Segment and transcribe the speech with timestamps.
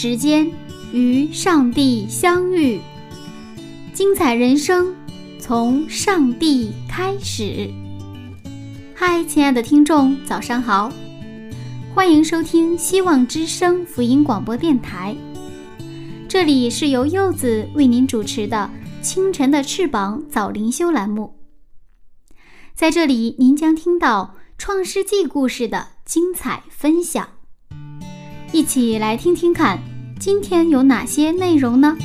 [0.00, 0.48] 时间
[0.92, 2.80] 与上帝相遇，
[3.92, 4.94] 精彩人生
[5.40, 7.68] 从上帝开始。
[8.94, 10.92] 嗨，亲爱的听众，早上好，
[11.92, 15.16] 欢迎收听希望之声福音广播电台。
[16.28, 18.70] 这里是由柚子为您主持的
[19.04, 21.34] 《清晨的翅膀》早灵修栏目。
[22.72, 27.37] 在这里，您将听到创世纪故事的精彩分享。
[28.50, 29.78] 一起来听听看，
[30.18, 31.96] 今天有哪些内容呢？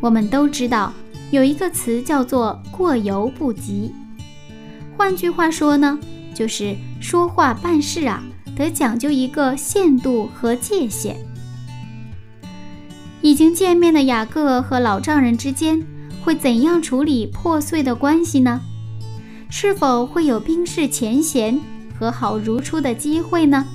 [0.00, 0.92] 我们都知道
[1.30, 3.92] 有一个词叫做“过犹不及”，
[4.98, 5.96] 换句话说呢，
[6.34, 8.22] 就是说话办事啊，
[8.56, 11.16] 得讲究一个限度和界限。
[13.22, 15.80] 已经见面的雅各和老丈人之间
[16.24, 18.60] 会怎样处理破碎的关系呢？
[19.50, 21.60] 是否会有冰释前嫌、
[21.98, 23.66] 和好如初的机会呢？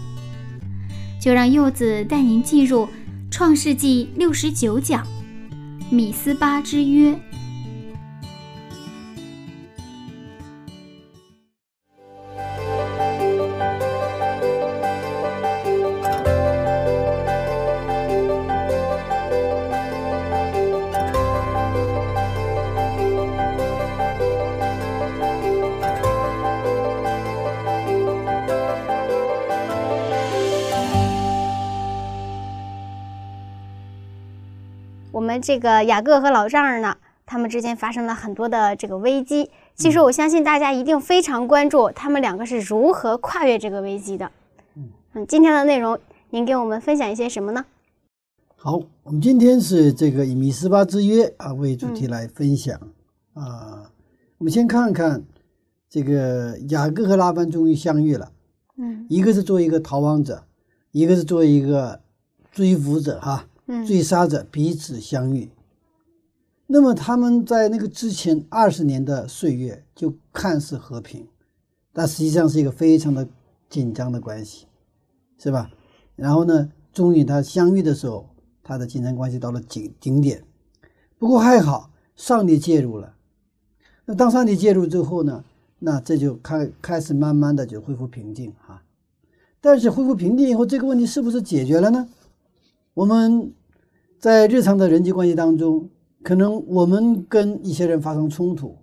[1.21, 2.85] 就让柚子带您进入
[3.29, 5.03] 《创世纪》六十九讲
[5.89, 7.11] 《米斯巴之约》。
[35.45, 39.51] 这个雅各和老丈人呢，他们之间发生了很多的这个危机。
[39.75, 44.31] 其实我相信大家一定非常关注他们两个是如何跨越这个危机的。
[45.13, 45.99] 嗯，今天的内容，
[46.31, 47.63] 您给我们分享一些什么呢？
[48.55, 52.75] 好，我们今天是这个以米斯巴之约啊为主题来分享
[53.35, 53.91] 啊。
[54.39, 55.23] 我们先看看
[55.87, 58.31] 这个雅各和拉班终于相遇了。
[58.79, 60.43] 嗯，一个是作为一个逃亡者，
[60.91, 62.01] 一个是作为一个
[62.51, 63.45] 追捕者哈。
[63.85, 65.49] 追杀者彼此相遇，
[66.67, 71.27] 那么他们在那个之前二十年的岁月就看似和平，
[71.91, 73.27] 但实际上是一个非常的
[73.67, 74.67] 紧张的关系，
[75.39, 75.71] 是吧？
[76.15, 78.29] 然后呢，终于他相遇的时候，
[78.61, 80.43] 他的紧张关系到了顶顶点。
[81.17, 83.15] 不过还好，上帝介入了。
[84.05, 85.43] 那当上帝介入之后呢，
[85.79, 88.83] 那这就开开始慢慢的就恢复平静哈。
[89.59, 92.07] 但是恢复平静以后，这个问题是不是解决了呢？
[92.93, 93.51] 我们
[94.25, 95.87] 在日常的人际关系当中，
[96.23, 98.75] 可能我们跟一些人发生冲突，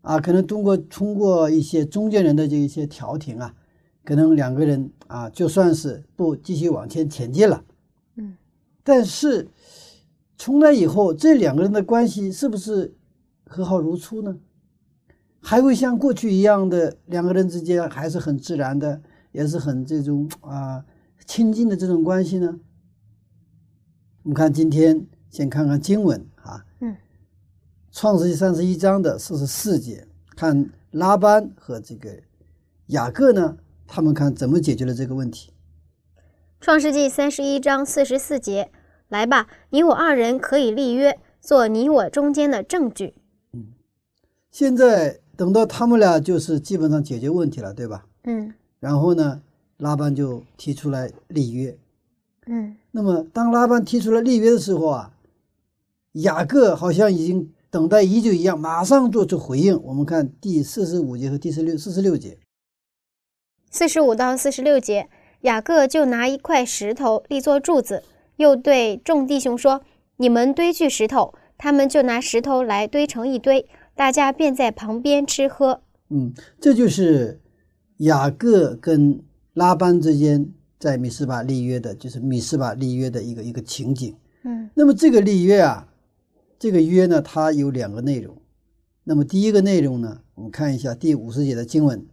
[0.00, 3.54] 啊，可能通过通过一些中间人的这一些调停啊，
[4.04, 7.62] 可能两个人啊，就算是不继续往前前进了，
[8.16, 8.36] 嗯，
[8.82, 9.46] 但是
[10.36, 12.92] 从那以后，这两个人的关系是不是
[13.46, 14.36] 和好如初呢？
[15.40, 19.00] 还会像过去一样的两个人之间还是很自然的，
[19.30, 20.84] 也是很这种啊
[21.24, 22.58] 亲近的这种关系呢？
[24.26, 26.92] 我们看今天先看看经文啊，嗯，
[27.92, 32.10] 《创世纪三十一章的四十四节，看拉班和这个
[32.86, 33.56] 雅各呢，
[33.86, 35.52] 他们看怎么解决了这个问题。
[36.60, 38.72] 《创世纪三十一章四十四节，
[39.06, 43.14] 来吧，你我二人可以立约，做你我中间的证据。
[43.52, 43.66] 嗯
[44.50, 48.04] 现在等到他们俩就是基本上解决问题了，对吧？
[48.24, 49.40] 嗯然后呢，
[49.76, 51.78] 拉班就提出来立约。
[52.46, 55.12] 嗯那么当拉班提出了立约的时候啊，
[56.12, 59.80] 雅各好像已经等待已久一样，马上做出回应。
[59.82, 62.38] 我们看第四十五节和第四六四十六节。
[63.70, 65.08] 四十五到四十六节，
[65.42, 68.02] 雅各就拿一块石头立作柱子，
[68.36, 69.82] 又对众弟兄说
[70.16, 75.80] ：“你们堆聚石头。”他们就拿石头来堆成一堆，大家便在旁边吃喝。
[76.10, 77.40] 嗯，这就是
[77.96, 79.22] 雅各跟
[79.54, 84.14] 拉班之间在米斯巴立约的，就是米斯巴立约的一个一个情景。
[84.44, 85.88] 嗯那么这个立约啊，
[86.58, 88.36] 这个约呢，它有两个内容。
[89.04, 92.06] 那么第一个内容呢，我们看一下第五十节的经文。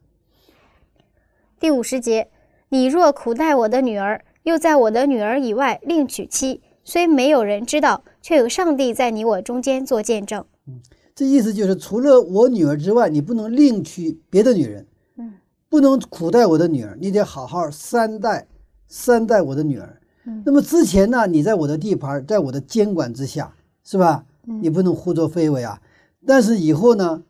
[1.59, 2.29] 第五十节，
[2.69, 10.45] 你若苦待我的女儿，又在我的女儿以外另娶妻，虽没有人知道，却有上帝在你我中间做见证。
[10.67, 10.81] 嗯，
[11.15, 14.85] 这意思就是，除了我女儿之外，你不能另娶别的女人。
[15.17, 15.33] 嗯，
[15.69, 18.47] 不能苦待我的女儿，你得好好善待
[18.93, 19.99] 善待我的女儿。
[20.25, 24.25] 嗯，那么之前呢，你在我的地盘，在我的监管之下，是吧？
[24.45, 25.81] 你不能胡作非为啊。
[26.27, 27.23] 但是以后呢，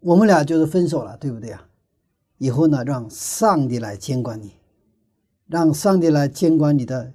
[0.00, 1.66] 我们俩就是分手了，对不对啊？
[2.38, 4.52] 以后呢，让上帝来监管你，
[5.46, 7.12] 让上帝来监管你的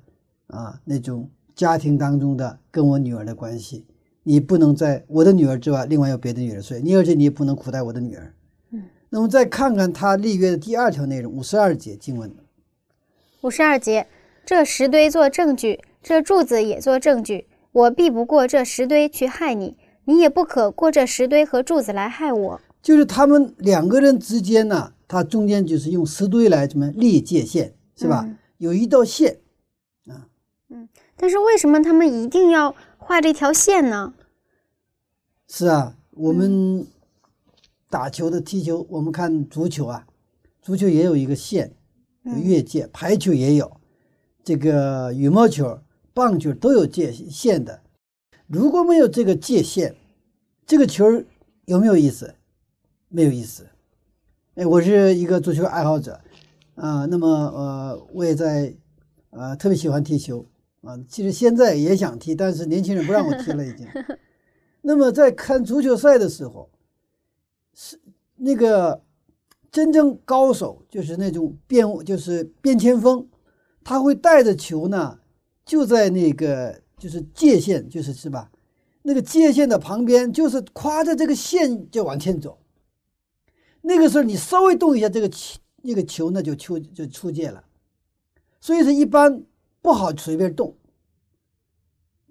[0.47, 1.29] 啊那种。
[1.55, 3.85] 家庭当中的跟我女儿的关系，
[4.23, 8.33] 你不能在我的女儿之外，另外有别的女人睡你，而且你也不能苦待我的女儿。
[8.71, 12.29] 嗯，那么再看看他立约的第二条内容，五十二节经文。
[13.45, 14.07] 五十二节，
[14.43, 17.45] 这石堆做证据，这柱子也做证据。
[17.73, 22.61] 我必不过这石堆去害你，你也不可过这石堆和柱子来害我。
[22.81, 28.27] 就是他们两个人之间呢，他中间就是用石堆来什么立界限，是吧？
[28.57, 29.41] 有一道线
[30.07, 30.25] 啊。
[30.69, 30.89] 嗯。
[31.15, 34.15] 但是为什么他们一定要画这条线呢？
[35.47, 36.87] 是啊，我们
[37.91, 40.07] 打球的踢球，我们看足球啊，
[40.63, 41.73] 足球也有一个线，有
[42.43, 43.79] 越界；排球也有，
[44.43, 45.79] 这个羽毛球、
[46.13, 47.81] 棒球都有界限的。
[48.47, 49.95] 如果没有这个界限，
[50.65, 51.05] 这个球
[51.65, 52.35] 有没有意思？
[53.09, 53.67] 没有意思。
[54.55, 56.19] 哎，我是一个足球爱好者
[56.75, 58.75] 啊，那么呃，我也在
[59.29, 60.45] 呃特别喜欢踢球。
[60.81, 63.87] 啊，其实现在也想踢，但是年轻人不让我踢了，已经。
[64.81, 66.69] 那么在看足球赛的时候，
[67.73, 67.99] 是
[68.35, 69.01] 那个
[69.75, 73.27] 真正高手，就是那种变就是变前锋，
[73.83, 75.19] 他会带着球呢，
[75.65, 78.49] 就在那个就是界限，就是是吧？
[79.01, 82.57] 那个界限的旁边，就是跨着这个线就往前走。
[83.81, 87.65] 那个时候你稍微动一下这个球，那个球呢就出就出界了。
[88.61, 89.43] 所以说一般。
[89.81, 90.75] 不好随便动，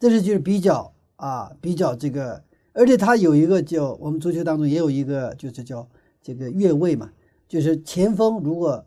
[0.01, 2.43] 这是就是比较啊，比较这个，
[2.73, 5.89] 而且他有一个叫我们足球当中也有一个，就是叫
[6.21, 7.13] 这个越位嘛，
[7.55, 8.85] 就是前锋如果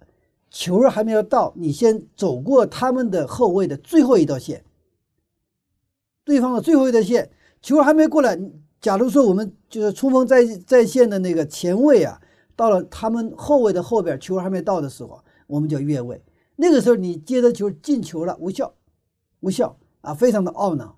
[0.50, 4.62] 球还没有到，你先走过他们的后卫的最后一道线，
[6.26, 7.32] 对方的最后一道线，
[7.62, 8.38] 球还没过来，
[8.82, 12.20] 假如说我们就是冲锋在在线的那个前卫啊，
[12.58, 16.22] 到了他们后卫的后边，球还没到的时候，我们叫越位。
[16.58, 18.74] 那个时候你接着球进球了，无效，
[19.40, 20.94] 无效啊，非常的懊恼。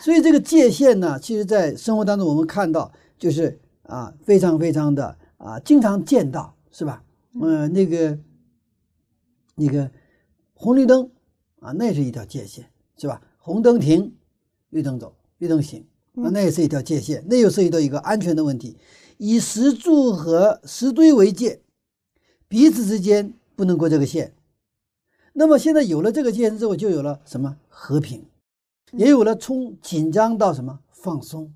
[0.00, 7.04] 所以这个界限呢，其实在生活当中我们看到就是啊，非常非常的啊，经常见到，是吧？
[7.34, 8.18] 嗯，那个
[9.54, 9.90] 那个
[10.54, 11.10] 红绿灯
[11.60, 13.22] 啊，那是一条界限，是吧？
[13.38, 14.14] 红灯停，
[14.70, 15.86] 绿灯走，绿灯行
[16.16, 18.76] 啊，那也是一条界限，那又涉及到一个安全的问题，
[19.18, 21.60] 以石柱和石堆为界，
[22.48, 24.34] 彼此之间不能过这个线。
[25.34, 27.56] 那么现在有了这个界限之后，就有了什么？
[27.68, 28.26] 和平，
[28.92, 30.80] 也有了从紧张到什么？
[30.90, 31.52] 放松，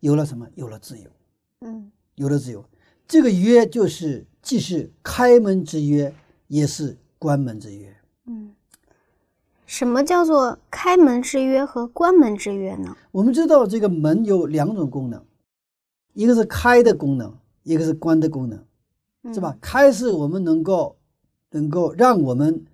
[0.00, 0.48] 有了什么？
[0.54, 1.10] 有了自由，
[1.60, 2.64] 嗯，有了自由。
[3.06, 6.14] 这个约就是既是开门之约，
[6.48, 7.96] 也是关门之约。
[8.26, 8.54] 嗯，
[9.66, 12.96] 什么叫做开门之约和关门之约呢？
[13.12, 15.24] 我们知道这个门有两种功能，
[16.12, 18.64] 一个是开的功能，一个是关的功能，
[19.34, 19.56] 是吧？
[19.60, 20.96] 开是我们能够
[21.50, 22.64] 能够让我们。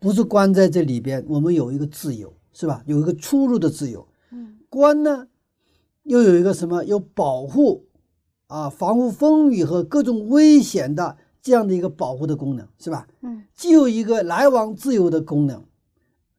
[0.00, 2.82] 不是关在这里边，我们有一个自由，是吧？
[2.84, 4.06] 有一个出入的自由。
[4.32, 5.26] 嗯，关呢，
[6.02, 6.84] 又有一个什么？
[6.84, 7.86] 有保护
[8.46, 13.06] 啊，防护风雨和各种危险的这样的一个保护的功能，是吧？
[13.22, 15.62] 嗯，既有一个来往自由的功能，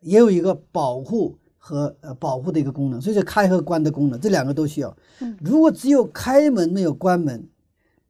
[0.01, 3.01] 也有一个保护和呃保护的一个功能。
[3.01, 4.95] 所以说，开和关的功能，这两个都需要。
[5.19, 7.47] 嗯，如果只有开门没有关门，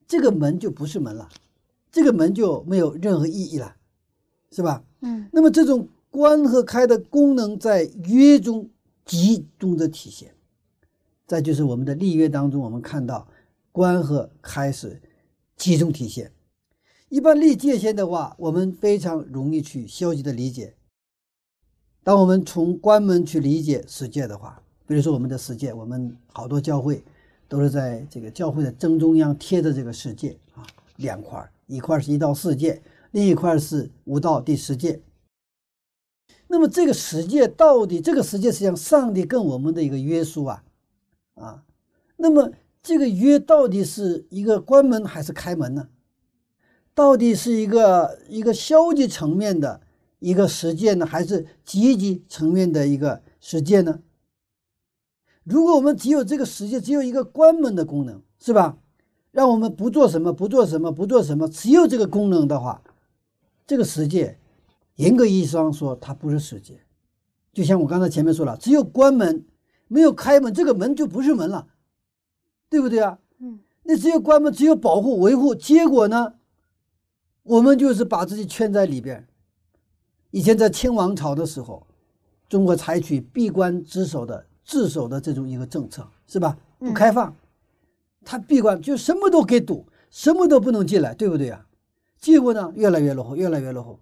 [0.08, 1.28] 这个门就不是门了，
[1.92, 3.76] 这个门就没有任何意义了，
[4.52, 4.84] 是吧？
[5.02, 8.70] 嗯，那么这种关和开的功能在约中
[9.06, 10.32] 集中的体现，
[11.26, 13.28] 再就是我们的立约当中，我们看到
[13.76, 15.02] 关和开始
[15.58, 16.32] 集中体现。
[17.10, 20.76] 一般立界限的话，我们非常容易去消极的理解。
[22.02, 27.04] 当我们从关门去理解世界的话，比如说我们的世界，我们好多教会
[27.50, 30.66] 都是在这个教会的正中央贴着这个世界啊，
[30.96, 32.82] 两块一块是一到四界。
[33.12, 35.02] 另一块是五到第十诫，
[36.48, 40.64] 那么这个十诫到底，这个十诫实际上上帝跟我们的一个约束啊，
[41.36, 41.66] 啊，
[42.16, 42.52] 那么
[42.86, 45.88] 这个约到底是一个关门还是开门呢？
[46.94, 49.82] 到底是一个一个消极层面的
[50.20, 54.02] 一个实践呢，还是积极层面的一个实践呢？
[55.44, 58.78] 如果我们只有这个实践，只有一个关门的功能，是吧？
[59.32, 62.84] 让我们不做什么，不做什么，不做什么，只有这个功能的话。
[63.66, 64.38] 这个世界，
[64.98, 66.82] 严格意义上说，它不是世界，
[67.52, 69.44] 就像我刚才前面说了，只有关门
[69.88, 71.68] 没有开门，这个门就不是门了，
[72.70, 73.20] 对不对啊？
[73.40, 76.36] 嗯，那只有关门，只有保护维护，结果呢，
[77.44, 79.28] 我们就是把自己圈在里边。
[80.32, 81.86] 以前在清王朝的时候，
[82.50, 86.58] 中国采取闭关自守的自守的这种一个政策，是吧？
[86.78, 87.34] 不开放，
[88.24, 91.66] 他闭关就什么都给堵，什么都不能进来，对不对啊？
[92.20, 94.00] 结果呢，越来越落后，越来越落后。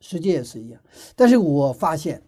[0.00, 0.80] 世界也是一样，
[1.16, 2.22] 但是我发现，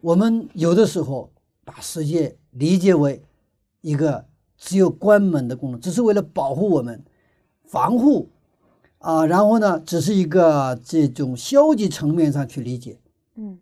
[0.00, 1.32] 我们有的时候
[1.64, 3.22] 把世界理解为
[3.80, 4.26] 一个
[4.58, 7.02] 只有关门的功能，只是为了保护我们、
[7.64, 8.28] 防护
[8.98, 12.98] 啊，然后呢，只是一个这种消极层面上去理解。
[13.36, 13.58] 嗯，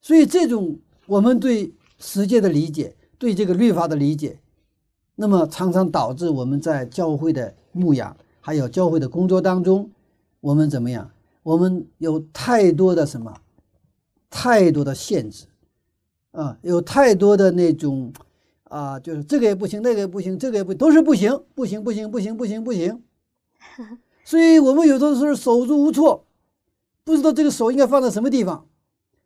[0.00, 4.40] 所以这种我们对世界的理解，对这个律法的理解，
[5.14, 9.90] 那么常常导致我们在教会的牧养，还有教会的工作当中，
[10.40, 11.10] 我们怎么样？
[11.42, 13.36] 我们有太多的什么，
[14.30, 15.46] 太多的限制，
[16.30, 18.12] 啊，有太多的那种，
[18.72, 23.02] 啊，就是这个也不行，那个也不行，这个也不都是不行，不行，不行，不行，不行，不行。
[24.24, 26.24] 所以我们有的时候手足无措，
[27.04, 28.66] 不知道这个手应该放在什么地方，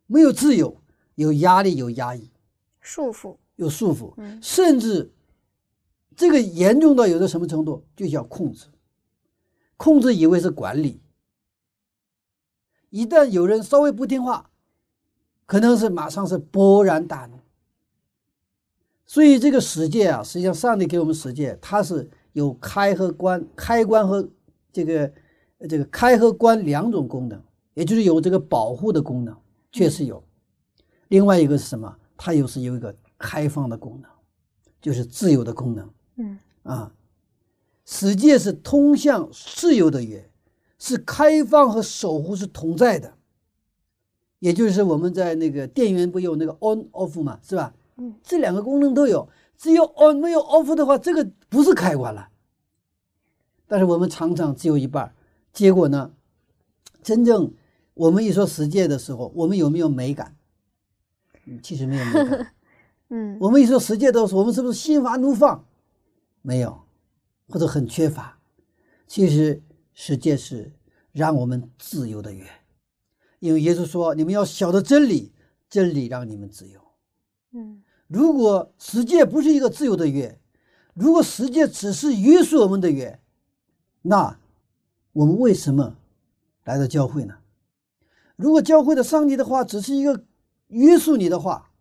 [0.05, 0.81] 没有自由，
[1.15, 2.29] 有压力，有压抑，
[2.81, 5.13] 束缚，有束缚，嗯甚至
[6.13, 8.65] 这个严重到有的什么程度，就叫控制，
[9.77, 10.99] 控制以为是管理。
[12.89, 14.49] 一旦有人稍微不听话，
[15.45, 17.36] 可能是马上是勃然大怒。
[19.07, 24.29] 所以这个十诫啊，实际上上帝给我们十诫，它是有开和关、开关和
[24.71, 25.11] 这个
[25.67, 27.41] 这个开和关两种功能，
[27.73, 29.35] 也就是有这个保护的功能，
[29.71, 30.23] 确实有。
[31.07, 31.97] 另外一个是什么？
[32.15, 34.11] 它又是有一个开放的功能，
[34.81, 36.93] 就是自由的功能嗯啊。
[37.85, 40.29] 十诫是通向自由的约。
[40.79, 43.15] 是开放和守护是同在的，
[44.37, 47.73] 也就是我们在那个电源不有那个 on off 嘛，是吧？
[47.97, 52.29] 嗯，这两个功能都有，只有 on 没有 off 的话，这个不是开关了。
[53.67, 55.13] 但是我们常常只有一半，
[55.51, 56.13] 结果呢，
[57.03, 57.53] 真正
[57.93, 60.35] 我们一说实践的时候，我们有没有美感？
[61.45, 62.53] 嗯，其实没有美感。
[63.09, 65.65] 嗯我们一说实践的时候，我们是不是心花怒放？
[66.41, 66.81] 没有，
[67.49, 68.39] 或者很缺乏。
[69.05, 69.61] 其实。
[69.99, 70.71] 实践是
[71.11, 72.47] 让我们自由的源，
[73.39, 75.33] 因为耶稣说：“你们要晓得真理，
[75.67, 76.79] 真理让你们自由。”
[77.51, 80.39] 嗯如果世界不是一个自由的约，
[80.93, 83.19] 如果世界只是约束我们的约，
[84.01, 84.39] 那
[85.13, 85.97] 我们为什么
[86.63, 87.35] 来到教会呢？
[88.35, 90.23] 如果教会的上帝的话只是一个
[90.67, 91.71] 约束你的话，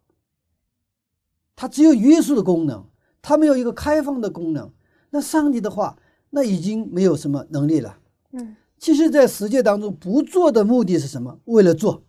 [1.54, 2.84] 它只有约束的功能，
[3.22, 4.72] 它没有一个开放的功能，
[5.10, 5.98] 那上帝的话
[6.30, 7.98] 那已经没有什么能力了。
[8.32, 11.40] 嗯其实，在世界当中，不做的目的是什么？
[11.46, 12.02] 为了做。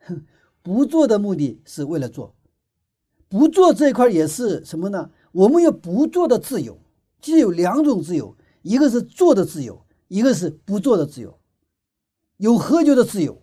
[0.00, 0.26] 哼，
[0.62, 2.34] 不做的目的是为了做。
[3.32, 5.10] 不做这一块也是什么呢？
[5.32, 6.78] 我们有不做的自由，
[7.18, 11.38] 既有两种自由，一个是做的自由，一个是不做的自由。
[12.36, 13.40] 有喝酒的自由，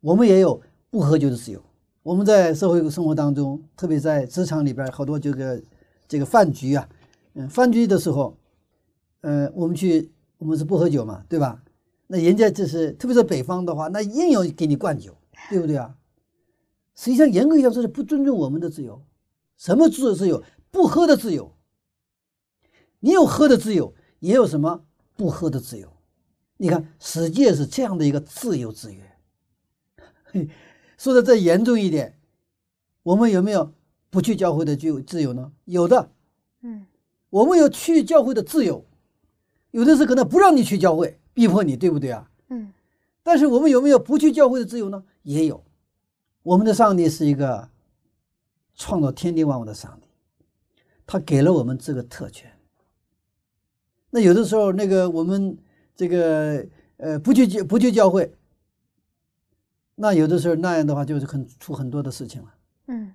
[0.00, 1.60] 我们也有不喝酒的自由。
[2.04, 5.60] 我们在社会生活当中，特别在职场里边，好多这个
[6.06, 6.88] 这个饭局啊，
[7.34, 8.38] 嗯，饭局的时候，
[9.22, 10.12] 呃，我们去。
[10.38, 11.60] 我们是不喝酒嘛，对吧？
[12.06, 15.12] 那人家就是，特别是北方的话，那硬要给你灌酒，
[15.50, 15.96] 对不对啊？
[16.94, 19.02] 实际上，严格意义上说是不尊重我们的自由。
[19.58, 20.14] 什么自由？
[20.14, 21.54] 自由不喝的自由。
[23.00, 24.84] 你有喝的自由，也有什么
[25.14, 25.92] 不喝的自由。
[26.56, 29.02] 你看，世界是这样的一个自由制约。
[30.24, 30.48] 嘿，
[30.96, 32.18] 说的再严重一点，
[33.02, 33.72] 我们有没有
[34.10, 35.52] 不去教会的就自由呢？
[35.64, 36.10] 有的。
[36.62, 36.86] 嗯，
[37.30, 38.84] 我们有去教会的自由。
[39.70, 42.30] 有的是可能不让你去教会，逼迫你，对不对啊？
[42.48, 42.72] 嗯。
[43.22, 45.04] 但是我们有没有不去教会的自由呢？
[45.22, 45.62] 也有。
[46.42, 47.68] 我们的上帝是一个
[48.78, 50.08] 创造天地万物的上帝，
[51.06, 52.50] 他给了我们这个特权。
[54.08, 55.58] 那有的时候，那个我们
[55.94, 56.66] 这个
[56.96, 58.32] 呃不去教不去教会，
[59.94, 62.54] 那有的时候那样的话就是很出很多的事情了。
[62.86, 63.12] 嗯。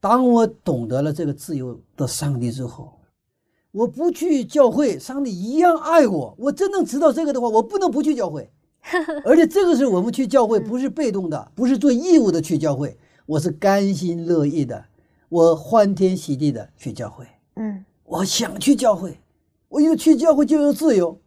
[0.00, 2.98] 当我懂得了这个自由的上帝之后。
[3.72, 6.32] 我不去教会，上帝一样爱我。
[6.38, 8.48] 我真正知道这个的话，我不能不去教会。
[9.26, 14.86] 而且这个是我们去教会，不是被动的，不是做义务的去教会，我是甘心乐意的，
[15.28, 17.26] 我欢天喜地的去教会。
[17.54, 19.18] 嗯，我想去教会，
[19.68, 21.20] 我有去教会就有自由。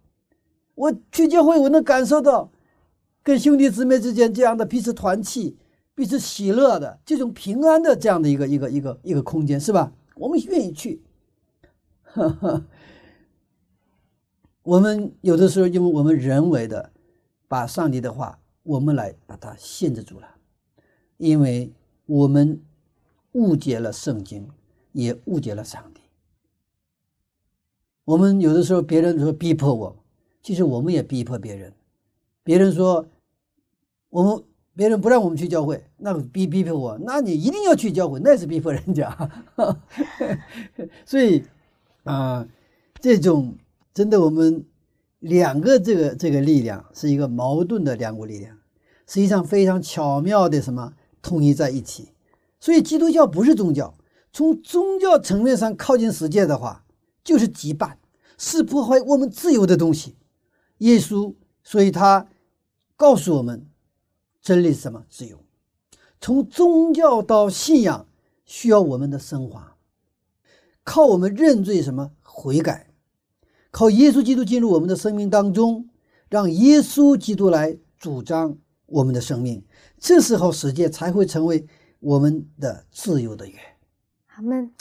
[0.75, 2.51] 我去教会，我能感受到
[3.23, 5.57] 跟兄弟姊妹之间这样的彼此团契、
[5.95, 9.91] 彼此喜乐的这种平安的这样的一个一个一个一个空间，是吧？
[10.15, 11.01] 我们愿意去。
[12.03, 12.65] 哈哈，
[14.61, 16.91] 我们有的时候因为我们人为的
[17.47, 20.27] 把上帝的话，我们来把它限制住了。
[21.17, 21.73] 因为
[22.07, 22.59] 我们
[23.33, 24.49] 误解了圣经，
[24.93, 26.01] 也误解了上帝。
[28.05, 29.95] 我们有的时候别人说逼迫我，
[30.41, 31.73] 其实我们也逼迫别人。
[32.43, 33.05] 别人说
[34.09, 39.29] 我们别人不让我们去教会，那逼逼迫我，那你一定要去教会，那是逼迫人家。
[41.05, 41.43] 所以
[42.03, 42.47] 啊，
[43.01, 43.57] 这种
[43.93, 44.65] 真的我们
[45.19, 48.57] 两个这个这个力量是一个矛盾的两股力量，
[49.05, 52.13] 实际上非常巧妙的什么统一在一起。
[52.59, 53.93] 所以基督教不是宗教，
[54.33, 56.83] 从宗教层面上靠近世界的话。
[57.23, 57.97] 就是羁绊，
[58.37, 60.15] 是破坏我们自由的东西。
[60.77, 62.25] 耶稣，所以他
[62.95, 63.67] 告诉我们，
[64.41, 65.03] 真理是什么？
[65.09, 65.43] 自由。
[66.21, 68.07] 从宗教到信仰，
[68.45, 69.75] 需要我们的升华，
[70.85, 72.91] 靠我们认罪，什么悔改，
[73.71, 75.89] 靠耶稣基督进入我们的生命当中，
[76.29, 79.63] 让耶稣基督来主张我们的生命。
[79.97, 81.67] 这时候，世界才会成为
[81.99, 83.57] 我们的自由的源。
[84.35, 84.73] 阿门。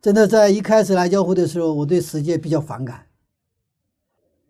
[0.00, 3.06] 真的，在一开始来教会的时候，我对世界比较反感。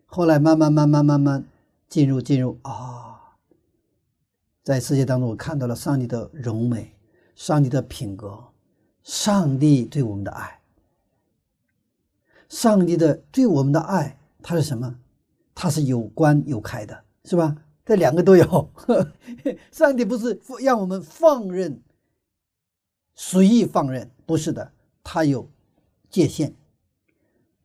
[0.05, 1.45] 后来慢慢、慢慢、慢慢
[1.87, 3.35] 进入、进入啊，
[4.63, 6.95] 在世界当中，我看到了上帝的荣美，
[7.35, 8.45] 上帝的品格，
[9.03, 10.61] 上帝对我们的爱，
[12.47, 14.99] 上帝的对我们的爱，它是什么？
[15.55, 17.55] 它是有关有开的，是吧？
[17.89, 18.69] 这两个都有。
[19.73, 21.81] 上帝不是让我们放任、
[23.15, 24.71] 随意放任，不是的。
[25.03, 25.49] 它有
[26.07, 26.53] 界限，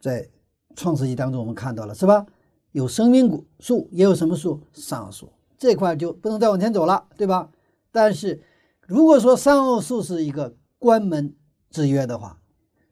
[0.00, 0.26] 在
[0.74, 2.24] 创世纪当中我们看到了，是吧？
[2.72, 4.58] 有生命树，也有什么树？
[4.72, 7.50] 桑树这块就不能再往前走了，对吧？
[7.92, 8.42] 但是
[8.86, 11.36] 如果说桑树是一个关门
[11.68, 12.40] 之约的话，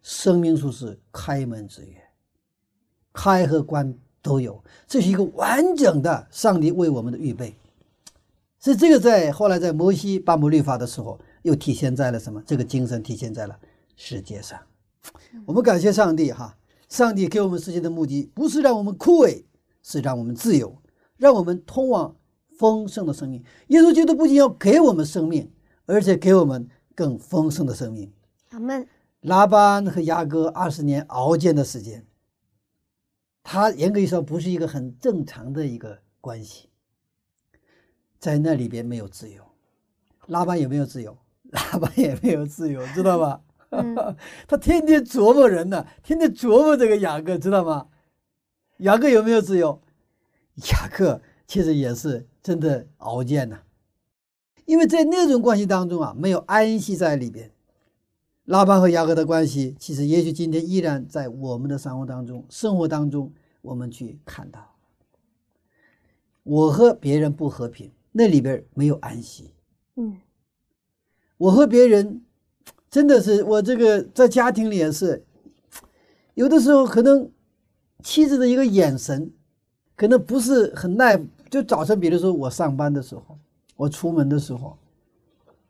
[0.02, 1.96] 生命树是开门之约，
[3.10, 7.54] 开和关都有，这是一个完整的上帝为我们的预备。
[8.58, 12.40] 所以这个在后来在摩西颁布律法的时候，又体现在了什么？
[12.46, 13.58] 这个精神体现在了。
[13.96, 14.58] 世界上，
[15.44, 16.56] 我们感谢上帝哈！
[16.88, 19.44] 上帝给我们世界的目的不是让我们枯萎，
[19.82, 20.76] 是让我们自由，
[21.16, 22.14] 让我们通往
[22.58, 23.42] 丰盛的生命。
[23.68, 25.50] 耶稣基督不仅要给我们生命，
[25.86, 28.12] 而且给我们更丰盛的生命。
[28.50, 28.86] 阿门。
[29.22, 32.04] 拉班和雅各二十年熬煎的时间，
[33.42, 36.68] 他严格意义上不是一个很正常的一个关系，
[38.18, 39.42] 在那里边没有自由。
[40.26, 41.18] 拉班也没有自由？
[41.50, 43.42] 拉班也没有自由，知道吧？
[44.46, 47.88] 他天天琢磨人呢，天天琢磨这个雅各，知道吗？
[48.78, 49.80] 雅各有没有自由？
[50.70, 53.62] 雅各其实也是真的熬煎呐，
[54.64, 57.51] 因为在那种关系当中啊，没有安息在里边。
[58.44, 64.74] 拉班和雅各的关系，其实也许今天依然在我们的生活当中、生活当中，我们去看到，
[66.42, 69.52] 我和别人不和平，那里边没有安息。
[69.96, 70.16] 嗯，
[71.36, 72.22] 我和别人。
[72.90, 75.24] 真的是我这个在家庭里也是，
[76.34, 77.30] 有的时候可能
[78.02, 79.32] 妻子的一个眼神，
[79.96, 81.18] 可能不是很耐。
[81.48, 83.38] 就早晨，比如说我上班的时候，
[83.76, 84.76] 我出门的时候，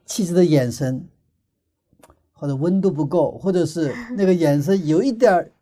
[0.05, 1.07] 妻子的眼神
[2.43, 5.53] 或者温度不够， 或者是那个眼神有一点儿，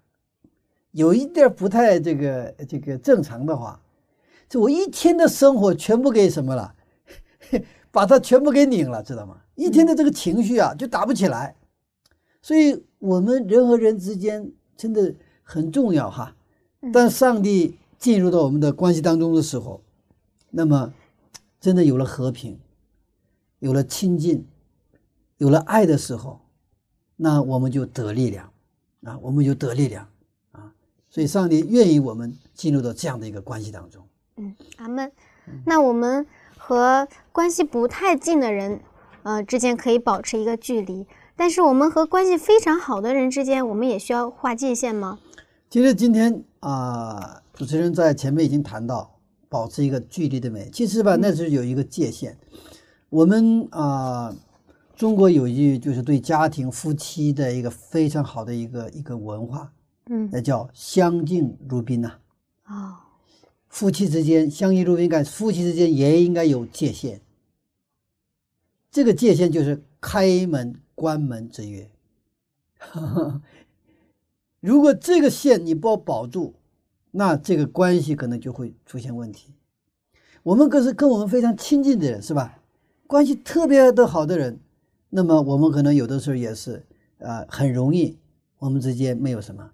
[0.92, 3.78] 有一点不太这个这个正常的话，
[4.48, 6.74] 就我一天的生活全部给什么了，
[7.92, 9.42] 把它全部给拧了，知道吗？
[9.56, 11.54] 一天的这个情绪啊，就打不起来，
[12.40, 16.34] 所以我们人和人之间真的很重要哈。
[16.94, 19.82] 当上帝进入到我们的关系当中的时候，
[20.48, 20.94] 那么
[21.60, 22.58] 真的有了和平，
[23.58, 24.46] 有了亲近，
[25.36, 26.40] 有了爱的时候，
[27.22, 28.50] 那我们就得力量
[29.04, 30.08] 啊，我们就得力量
[30.52, 30.72] 啊。
[31.10, 34.02] 所以上帝愿意我们进入到这样的一个关系当中。
[34.36, 35.12] 嗯，阿门。
[35.66, 38.80] 那我们和关系不太近的人。
[39.22, 41.06] 呃，之间可以保持一个距离，
[41.36, 45.18] 但是我们和关系非常好的人之间，我们也需要划界限吗？
[45.68, 49.14] 其实今天啊，主持人在前面已经谈到
[49.50, 50.70] 保持一个距离的美。
[50.70, 52.34] 其实吧，那是有一个界限。
[53.10, 54.34] 我们啊，
[55.00, 59.72] 中国有一句就是对家庭夫妻的一个非常好的一个一个文化，
[60.10, 62.18] 嗯，那叫相敬如宾呐。
[62.66, 62.96] 哦，
[63.70, 67.22] 夫妻之间相敬如宾，干夫妻之间也应该有界限。
[68.90, 71.90] 这个界限就是开门关门之约。
[74.60, 76.52] 如果这个线你不保住，
[77.12, 79.54] 那这个关系可能就会出现问题。
[80.42, 82.58] 我们可是跟我们非常亲近的人，是吧？
[83.06, 84.60] 关系特别的好的人，
[85.10, 86.86] 那么我们可能有的时候也是
[87.18, 88.18] 呃，很容易
[88.58, 89.70] 我们之间没有什么，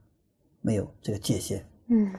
[0.60, 1.64] 没有这个界限。
[1.86, 2.12] 嗯，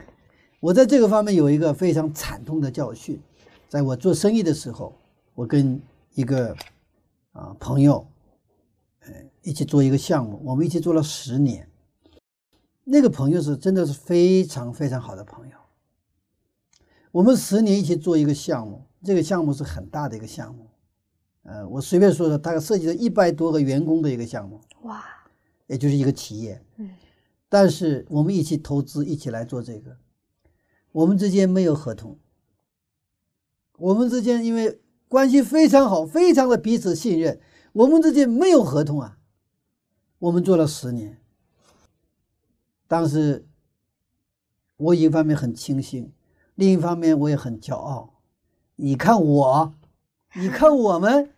[0.60, 3.20] 我在这个方面有一个非常惨痛的教训，
[3.68, 4.96] 在我做生意的时候，
[5.34, 5.80] 我跟
[6.14, 6.56] 一个。
[7.32, 8.04] 啊朋友，
[9.00, 11.68] 呃，一起做一个项目，我们一起做了十年。
[12.82, 15.56] 那个朋友是真的是非常非常好的朋友。
[17.12, 20.66] 我们十年一起做一个项目，这个项目是很大的一个项目，
[21.50, 25.02] 呃，我随便说说，大概涉及了一百多个员工的一个项目，哇，
[25.66, 26.62] 也就是一个企业。
[26.76, 26.90] 嗯，
[27.48, 29.96] 但是我们一起投资，一起来做这个，
[30.92, 32.18] 我们之间没有合同。
[33.78, 37.40] 我们之间因为关系非常好，非常的彼此信任，
[37.72, 39.16] 我们之间没有合同啊。
[40.18, 41.18] 我们做了十年。
[42.86, 43.46] 当时，
[44.76, 46.12] 我一方面很庆幸，
[46.56, 48.20] 另一方面我也很骄傲。
[48.76, 49.74] 你看我，
[50.34, 51.30] 你看我们，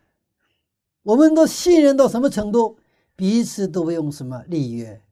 [1.02, 2.78] 我们都信任到什么程度？
[3.16, 5.02] 彼此都不用什么立约，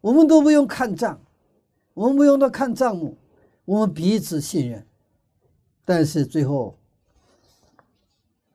[0.00, 1.20] 我们都不用看账，
[1.92, 3.18] 我们不用到看账目，
[3.66, 4.86] 我们彼此信任。
[5.84, 6.78] 但是最后，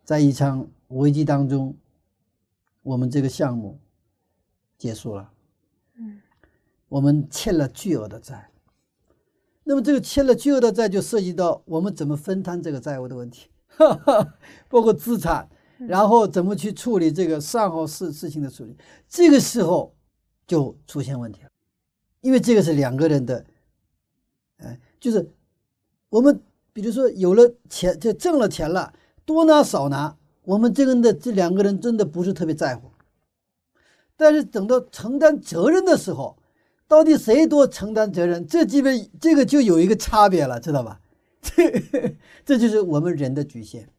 [0.03, 1.75] 在一场危机当中，
[2.81, 3.77] 我们这个项目
[4.79, 5.31] 结束了。
[5.97, 6.21] 嗯。
[6.87, 8.49] 我们欠了巨额的债，
[9.63, 13.49] 那么这个欠了巨额的债，就涉及到我们怎么分摊这个债务的问题，
[14.69, 18.75] 包括资产，然后怎么去处理这个善后事事情的处理，
[19.07, 19.95] 这个时候
[20.47, 21.49] 就出现问题了，
[22.21, 23.45] 因为这个是两个人的，
[24.57, 25.31] 哎，就是
[26.09, 26.41] 我们
[26.73, 28.93] 比如说有了钱，就挣了钱了，
[29.25, 32.91] 多拿少拿，我们这个的这两个人真的不是特别在乎，
[34.15, 36.37] 但是等到承担责任的时候。
[36.87, 38.45] 到底谁多承担责任？
[38.45, 41.01] 这基本这个就有一个差别了，知道吧？
[41.41, 43.89] 这 这就是我们人的局限。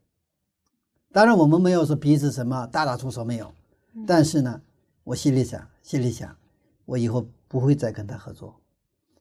[1.16, 3.50] 当然，我们没有说彼此什么大打出手没有，
[4.07, 4.61] 但是呢，
[5.02, 6.37] 我心里想，心里想，
[6.85, 8.55] 我以后不会再跟他合作。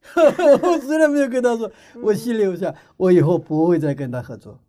[0.13, 1.71] 我虽然没有跟他说，
[2.03, 4.59] 我心里想，我以后不会再跟他合作。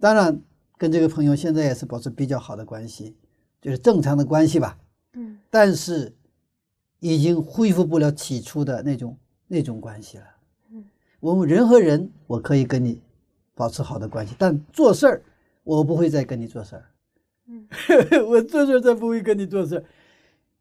[0.00, 0.42] 当然，
[0.76, 3.14] 跟这个朋友现在也是保持比较好的关系，
[3.62, 4.76] 就是正常的关系吧。
[5.12, 6.12] 嗯，但是。
[7.00, 10.24] 已经恢复不了起初的那种那种关系了。
[10.72, 10.84] 嗯，
[11.20, 13.00] 我们人和人，我可以跟你
[13.54, 15.22] 保持好的关系，但做事儿，
[15.68, 16.84] 我不会再跟你做事儿。
[17.46, 17.68] 嗯，
[18.26, 19.84] 我做事儿再不会跟你做事儿。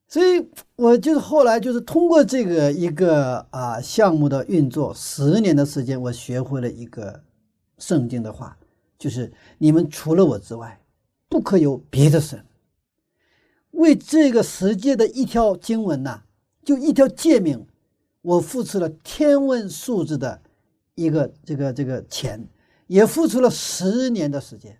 [0.08, 7.22] 所以，我就是后来就是通过这个一个啊项目的运作，十年的时间，我学会了一个
[7.78, 8.58] 圣经的话，
[8.98, 10.82] 就是你们除了我之外，
[11.30, 12.46] 不可有别的神。
[13.72, 16.24] 为这个世界的一条经文呐。
[16.66, 17.66] 就一条诫命，
[18.22, 20.42] 我付出了天文数字的
[20.96, 22.46] 一个这个这个钱，
[22.88, 24.78] 也付出了十年的时间。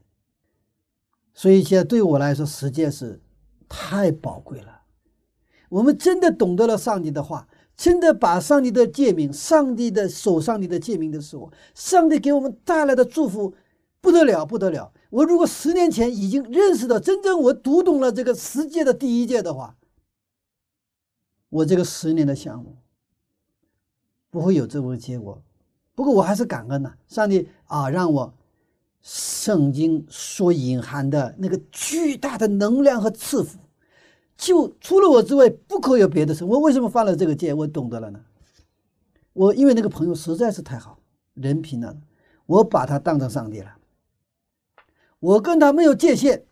[1.38, 3.22] 所以现在对我来说，时间是
[3.70, 4.82] 太宝贵了。
[5.70, 13.54] 我们真的懂得了上帝的话，真的把上帝的诫命、上帝的守上帝的诫命的时候，上帝给我们带来的祝福
[14.02, 14.92] 不得了，不得了。
[15.12, 19.76] 我如果十年前已经认识到，真正我读懂了这个十诫的第一诫的话。
[21.50, 22.78] 我这个十年的项目
[24.32, 25.44] 不会有这么个结果，
[25.94, 28.34] 不过我还是感恩呐，上帝啊，让我
[29.10, 33.58] 圣经所隐含的那个巨大的能量和赐福，
[34.36, 36.46] 就除了我之外，不可有别的神。
[36.46, 37.54] 我为什么犯了这个戒？
[37.54, 38.20] 我懂得了呢。
[39.32, 41.00] 我因为那个朋友实在是太好，
[41.36, 41.96] 人品呢，
[42.48, 43.78] 我把他当成上帝了，
[45.22, 46.44] 我跟他没有界限。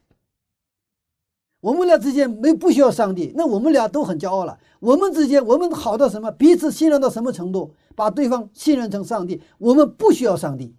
[1.59, 4.57] 我们俩之间没不需要上帝，那我们俩都很骄傲了。
[4.79, 6.31] 我们之间，我们好到什么？
[6.31, 7.73] 彼此信任到什么程度？
[7.95, 10.73] 把对方信任成上帝，我们不需要上帝。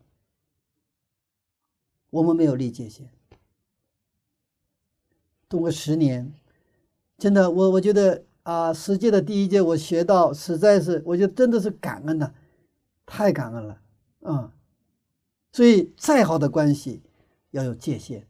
[2.17, 3.11] 我们没有立界限。
[5.51, 6.33] 通过十年，
[7.19, 12.33] 真的，我我觉得啊，世界的第一届我学到，实在是，我觉得真的是感恩呐，
[13.05, 13.81] 太感恩了，
[14.21, 14.51] 嗯。
[15.53, 17.03] 所以，再好的关系
[17.51, 18.27] 要有界限，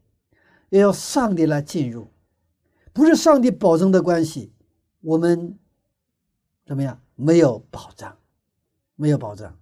[0.68, 2.08] 也要上帝来进入。
[2.92, 4.52] 不是上帝保证的关系，
[5.00, 5.56] 我们
[6.64, 7.00] 怎么样？
[7.14, 8.16] 没有保障，
[8.96, 9.56] 没有保障。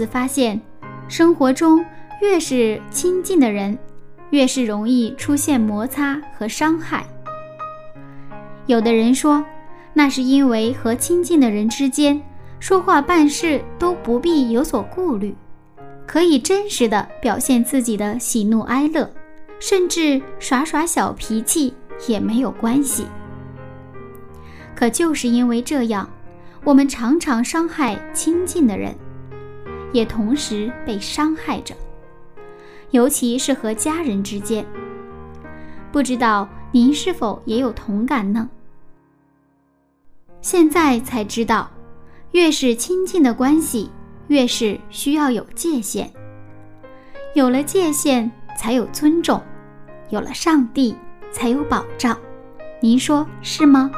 [0.00, 0.58] 子发现，
[1.08, 1.84] 生活中
[2.22, 3.78] 越是亲近的人，
[4.30, 7.04] 越是容易出现摩擦和伤害。
[8.64, 9.44] 有的人说，
[9.92, 12.18] 那是因为和亲近的人之间
[12.60, 15.36] 说话办事都不必有所顾虑，
[16.06, 19.10] 可以真实的表现自己的喜怒哀乐，
[19.58, 21.74] 甚至耍耍小脾气
[22.08, 23.04] 也没有关系。
[24.74, 26.08] 可就是因为这样，
[26.64, 28.94] 我们常常伤害亲近的人，
[29.92, 31.74] 也同时被伤害着，
[32.90, 34.64] 尤其是和家人之间。
[35.92, 38.48] 不知道您是否也有同感呢？
[40.40, 41.70] 现在才知道，
[42.32, 43.90] 越是亲近的关系，
[44.28, 46.10] 越是需要有界限。
[47.34, 49.38] 有了界限，才有尊重；
[50.08, 50.96] 有了上帝，
[51.30, 52.16] 才有保障。
[52.80, 53.90] 您说是吗？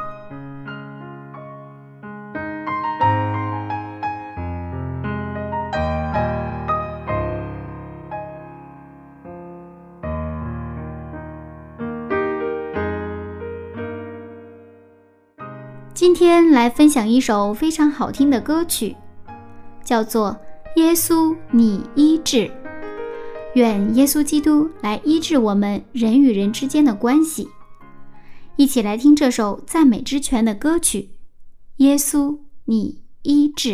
[16.03, 18.93] 今天来分享一首非常好听的歌曲，
[19.85, 20.37] 叫做
[20.81, 22.37] 《耶稣，你医治》。
[23.53, 27.47] 愿耶稣基督来医治我们人与人之间的关系。
[28.57, 30.99] 一起来听这首赞美之泉的歌曲，
[31.77, 33.69] 《耶稣，你医治》。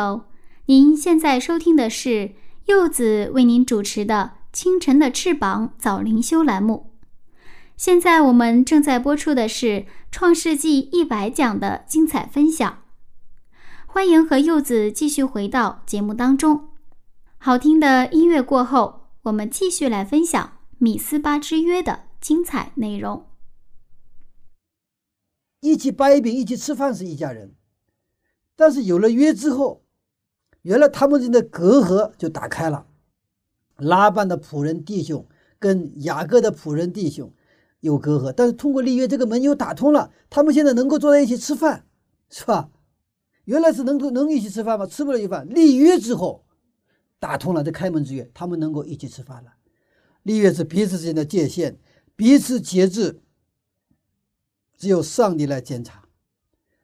[0.00, 0.24] 友，
[0.66, 2.32] 您现在收听的是
[2.66, 6.94] 柚子为您主持的《清晨的翅膀》早灵修栏目。
[7.76, 9.66] 现在我们正在播出的是
[10.10, 12.82] 《创世纪》一百讲的精彩分享，
[13.86, 16.70] 欢迎和柚子继续回到节目当中。
[17.36, 23.26] 好听的音乐过后，我们继续来分享米斯巴之约的精彩内容。
[25.60, 27.54] 一起掰饼、一起吃饭是一家人，
[28.56, 29.79] 但是有了约之后，
[30.62, 32.86] 原来他们之间的隔阂就打开了。
[33.76, 35.26] 拉班的仆人弟兄
[35.58, 37.32] 跟雅各的仆人弟兄。
[37.80, 40.12] 有隔阂，但是通过立约，这个门又打通了。
[40.28, 41.86] 他们现在能够坐在一起吃饭，
[42.28, 42.70] 是吧？
[43.44, 44.86] 原来是能够能一起吃饭吗？
[44.86, 45.48] 吃不了一饭。
[45.48, 46.44] 立约之后，
[47.18, 49.54] 打通了这开门之约，他们能够一起吃饭了。
[50.24, 51.78] 立约是彼此之间的界限，
[52.14, 53.22] 彼此节制，
[54.76, 56.04] 只有上帝来检查，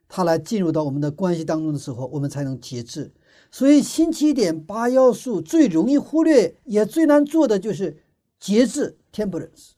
[0.08, 3.12] 他来进入到我们的关系当中的时候，我们才能节制。
[3.50, 8.02] 所以，新起点八要素最容易忽略，也最难做的就是
[8.38, 9.72] 节制 （temperance）。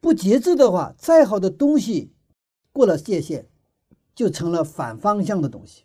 [0.00, 2.12] 不节制的话，再好的东西，
[2.72, 3.46] 过了界限，
[4.14, 5.84] 就成了反方向的东西。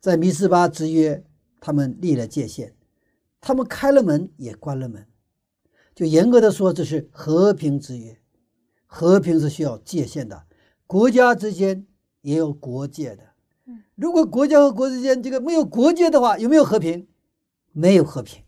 [0.00, 1.24] 在米斯巴之约，
[1.60, 2.74] 他们立了界限，
[3.40, 5.06] 他们开了门也关了门，
[5.94, 8.18] 就严格的说，这是和平之约。
[8.92, 10.46] 和平是需要界限的，
[10.84, 11.86] 国家之间
[12.22, 13.29] 也有国界的。
[13.94, 17.06] 如果国家和国之间这个没有国界的话，有没有和平？
[17.72, 18.42] 没有和平。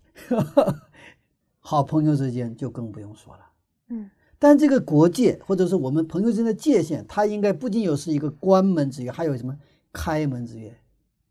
[1.61, 3.41] 好朋友之间就更不用说了。
[3.89, 9.57] 嗯，但这个国界或者是我们朋友之间的界限，它应该不仅有是一个关门之约，还有什么
[9.93, 10.77] 开门之约，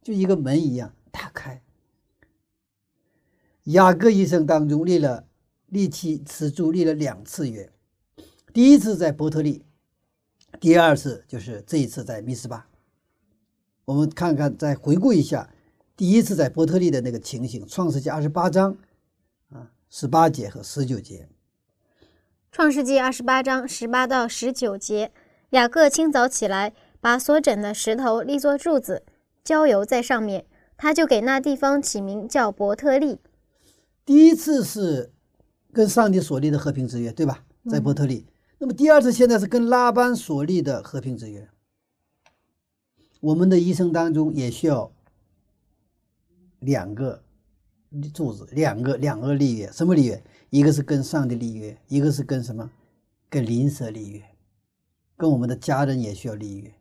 [0.01, 1.61] 就一个门一样打开。
[3.65, 5.27] 雅各一生当中立了
[5.67, 7.71] 立妻持住立了两次约，
[8.53, 9.65] 第一次在伯特利，
[10.59, 12.67] 第二次就是这一次在密斯巴。
[13.91, 15.49] 我们看看，再回顾一下
[15.97, 18.77] 第一次在伯特利的那个情形，《创世纪二十八章
[19.49, 21.27] 啊十八节和十九节。
[22.53, 25.11] 创世纪二十八章十八到十九节，
[25.49, 29.03] 雅各清早起来，把所枕的石头立作柱子，
[29.43, 30.45] 浇油在上面，
[30.77, 33.19] 他就给那地方起名叫伯特利。
[34.05, 35.11] 第一次是
[35.73, 37.43] 跟上帝所立的和平之约，对吧？
[37.69, 38.25] 在伯特利。
[38.57, 41.49] 那么第二次现在是跟拉班所立的和平之约。
[43.21, 44.91] 我们的一生当中也需要
[46.59, 47.23] 两个
[48.13, 50.23] 柱子，两个两个立约，什么立约？
[50.49, 52.69] 一个是跟上帝立约，一个是跟什么？
[53.29, 54.21] 跟邻舍立约，
[55.15, 56.73] 跟我们的家人也需要立约，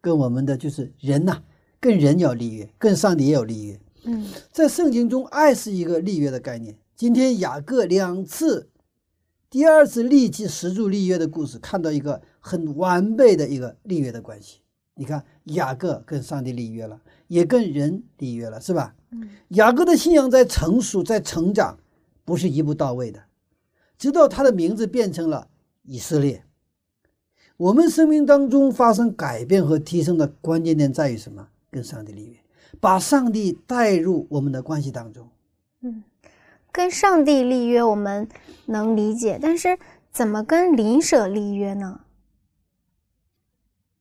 [0.00, 1.40] 跟我们的就是人呐，
[1.78, 3.80] 跟人要立约，跟上帝也有立约。
[4.02, 6.76] 嗯，在圣经中，爱是一个立约的概念。
[6.96, 8.68] 今天雅各两次，
[9.48, 14.58] 第二次立起石柱立约的故事，看到一个很完备的一个立约的关系。
[14.94, 18.94] 你看，雅各跟上帝立约了，也跟人立约了，是吧？
[19.10, 21.78] 嗯，雅各的信仰在成熟，在成长。
[22.26, 23.22] 不是一步到位的，
[23.98, 25.46] 直到他的名字变成了
[25.82, 26.42] 以色列。
[27.58, 31.46] 我们生命当中发生改变和提升的关键点在于什么？
[31.70, 32.38] 跟上帝立约，
[32.80, 35.28] 把上帝带入我们的关系当中。
[35.82, 36.02] 嗯，
[36.72, 38.26] 跟上帝立约我们
[38.64, 39.78] 能理解，但是
[40.10, 42.00] 怎么跟邻舍立约呢？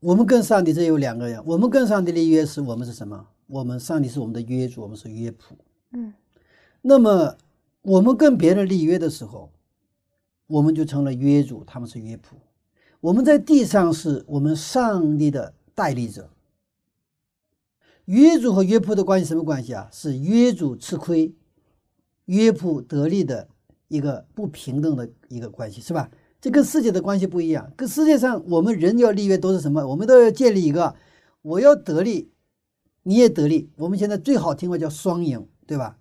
[0.03, 3.27] 我们跟上帝这有两个人，我们跟上帝立约是我们是什么？
[3.47, 5.53] 我们上帝是我们的约主，我们是约仆。
[5.91, 6.13] 嗯，
[6.81, 7.35] 那么。
[7.85, 9.51] 我们跟别人立约的时候，
[10.47, 12.37] 我们就成了约主，他们是约仆。
[13.01, 16.29] 我们在地上是我们上帝的代理者。
[18.05, 19.89] 约主和约仆的关系什么关系啊？
[19.91, 21.35] 是约主吃亏，
[22.27, 23.49] 约仆得利的
[23.89, 26.09] 一个不平等的一个关系，是吧？
[26.43, 27.71] 这跟世界的关系不一样。
[27.77, 29.87] 跟世界上我们人要立约都是什么？
[29.87, 30.93] 我们都要建立一个，
[31.41, 32.33] 我要得利，
[33.03, 33.71] 你也得利。
[33.77, 35.97] 我们现在最好听话叫双赢，对吧？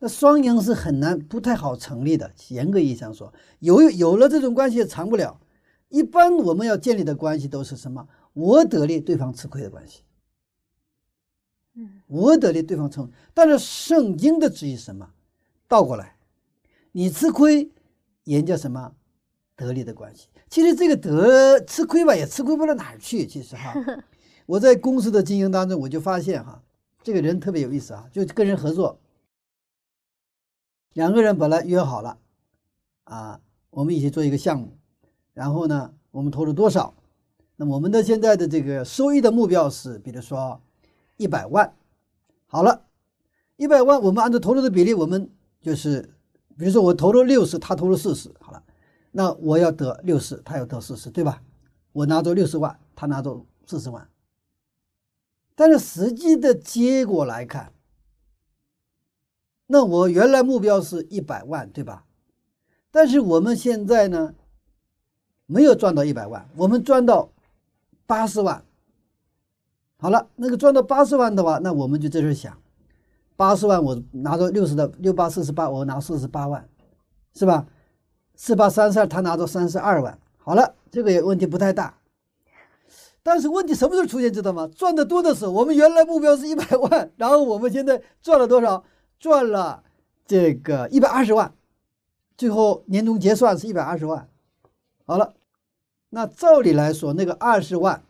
[0.00, 2.34] 那双赢是很难、不太好成立的。
[2.48, 5.40] 严格意义上说，有有了这种关系也长不了。
[5.88, 8.06] 一般我们要建立的关系都是什么？
[8.34, 10.02] 我得利，对方吃亏的关系。
[11.76, 13.10] 嗯，我得利，对方成。
[13.32, 15.08] 但是圣经的旨意是什么？
[15.66, 16.18] 倒过来，
[16.92, 17.72] 你吃亏，
[18.24, 18.92] 人家什么
[19.66, 20.28] 得利的关系？
[20.48, 23.26] 其实这个得吃亏吧，也吃亏不到哪儿去。
[23.26, 23.74] 其实哈，
[24.46, 26.62] 我在公司的经营当中，我就发现哈，
[27.02, 29.00] 这个人特别有意思啊，就跟人合作。
[30.94, 32.18] 两个人本来约好了，
[33.04, 33.40] 啊，
[33.70, 34.78] 我们一起做一个项目，
[35.34, 36.94] 然后呢，我们投入多少？
[37.56, 40.60] 那么我们的现在的这个收益的目标是，比如说
[41.16, 41.74] 一百万。
[42.46, 42.86] 好了，
[43.56, 45.30] 一百万，我们按照投入的比例，我们
[45.60, 46.14] 就是，
[46.56, 48.62] 比如说我投入六十，他投入四十，好了，
[49.10, 51.42] 那我要得六十，他要得四十，对吧？
[51.92, 54.08] 我拿走六十万，他拿走四十万。
[55.54, 57.72] 但是实际的结果来看。
[59.66, 62.04] 那我原来目标是一百万，对吧？
[62.90, 64.34] 但是我们现在呢，
[65.46, 67.30] 没有赚到一百万，我们赚到
[68.06, 68.64] 八十万。
[69.98, 72.56] 好了，那个赚到八十万的话，那我们就在这想，
[73.36, 76.68] 八十万我拿到六十的六八四十八，我拿四十八万，
[77.34, 77.66] 是吧？
[78.38, 80.16] 四八三十二，他拿到三十二万。
[80.38, 81.92] 好了，这个也问题不太大。
[83.20, 84.70] 但是问题什么时候出现，知道吗？
[84.74, 88.84] 赚的多的时候，我们原来目标是一百万，然后我们现在赚了多少？
[89.18, 89.82] 赚了
[90.24, 91.52] 这个一百二十万，
[92.36, 94.28] 最后年终结算是一百二十万。
[95.04, 95.34] 好了，
[96.10, 98.00] 那照理来说，那个二十万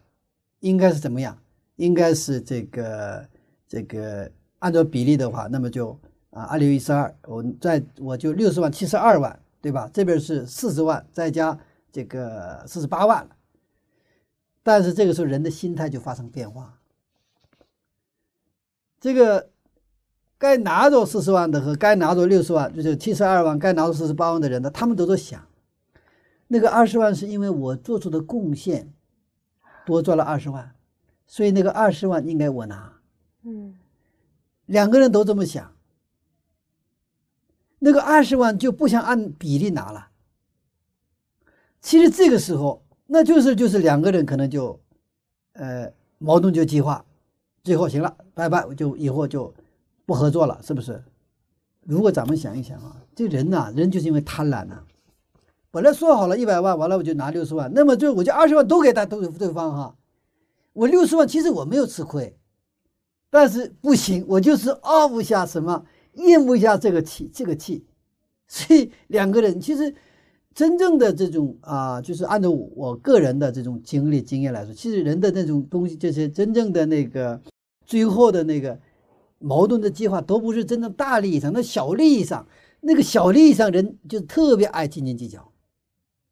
[0.60, 1.38] 应该是怎么样？
[1.76, 3.26] 应该是这个
[3.66, 5.98] 这个按照比例的话，那么就
[6.30, 9.90] 啊二六一十二，我再我就六十万七十二万，对吧？
[9.92, 11.58] 这边是四十万，再加
[11.90, 13.30] 这个四十八万了。
[14.62, 16.78] 但是这个时候人的心态就发生变化，
[19.00, 19.48] 这个
[20.36, 25.46] 该拿走四十万的和该拿走六十万，就是七十二万，该拿走四十八万的人呢，他们都在想，
[26.48, 28.92] 那个二十万是因为我做出的贡献
[29.86, 30.74] 多赚了二十万，
[31.26, 32.92] 所以那个二十万应该我拿。
[33.44, 33.74] 嗯，
[34.66, 35.72] 两个人都这么想，
[37.78, 40.08] 那个二十万就不想按比例拿了。
[41.80, 42.82] 其实这个时候。
[43.10, 44.78] 那就是就是两个人可能就，
[45.54, 47.02] 呃，矛盾就激化，
[47.64, 49.54] 最后行了，拜拜，就以后就
[50.04, 51.02] 不合作了，是不是？
[51.86, 54.82] 如果咱们想一想啊，这人呐，人就是因为贪婪呐，
[55.70, 59.96] 本来说好了一百万，完了我就拿六十万，那么就我就二十万都给他，都给对方哈，
[60.74, 62.36] 我六十万其实我没有吃亏，
[63.30, 67.84] 但是不行，我就是傲不下什么，咽不下这个气，这个气，
[68.46, 69.94] 所以两个人其实。
[70.54, 77.40] 真正的这种啊，就是按照我个人的这种经历经验来说，其实人的那种东西，这些真正的那个
[77.86, 78.76] 最后的那个
[79.38, 82.48] 矛盾的计划，都不是真正大利益上，那小利益上，
[82.80, 85.52] 那个小利益上人就特别爱斤斤计较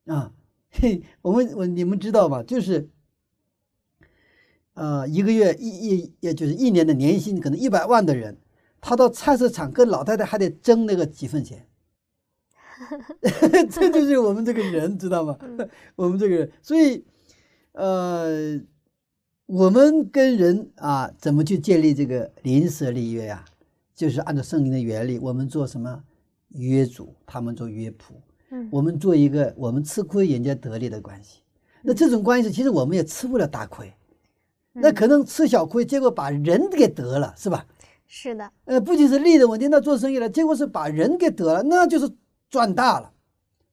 [0.06, 0.32] 啊。
[0.74, 2.42] 嘿，我们我你们知道吧？
[2.42, 2.90] 就是
[4.74, 8.38] 呃，一个月一一也就是一年的年薪可能一百万的人，
[8.80, 11.66] 他到菜市场跟老太太还得争那个几分钱。
[13.70, 15.38] 这就是我们这个人，知道吗？
[15.96, 17.04] 我们这个人，所以，
[17.72, 18.60] 呃，
[19.46, 23.44] 我们跟人啊，怎么去建立这个临舍立约呀？
[23.94, 26.02] 就是按照圣经的原理，我们做什么
[26.50, 28.12] 约主，他们做约仆。
[28.50, 31.40] 嗯，我们做一个我们吃亏人家得利的关系。
[31.80, 33.90] 那这种关系，其实我们也吃不了大亏，
[34.74, 37.64] 那可能吃小亏，结果把人给得了，是吧？
[38.06, 38.50] 是的。
[38.64, 42.10] 呃，不仅是利的问题，那做生意了，结果是把人给得了，那就是。
[42.48, 43.12] 赚大了，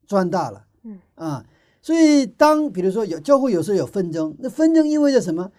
[0.07, 1.45] 赚大了，嗯啊，
[1.79, 5.51] 所以当比如说有教会有时候有纷争，那纷争意味着什么？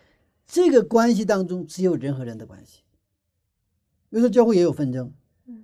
[0.49, 2.81] 这个关系当中只有人和人的关系。
[4.11, 5.13] 比如说教会也有纷争，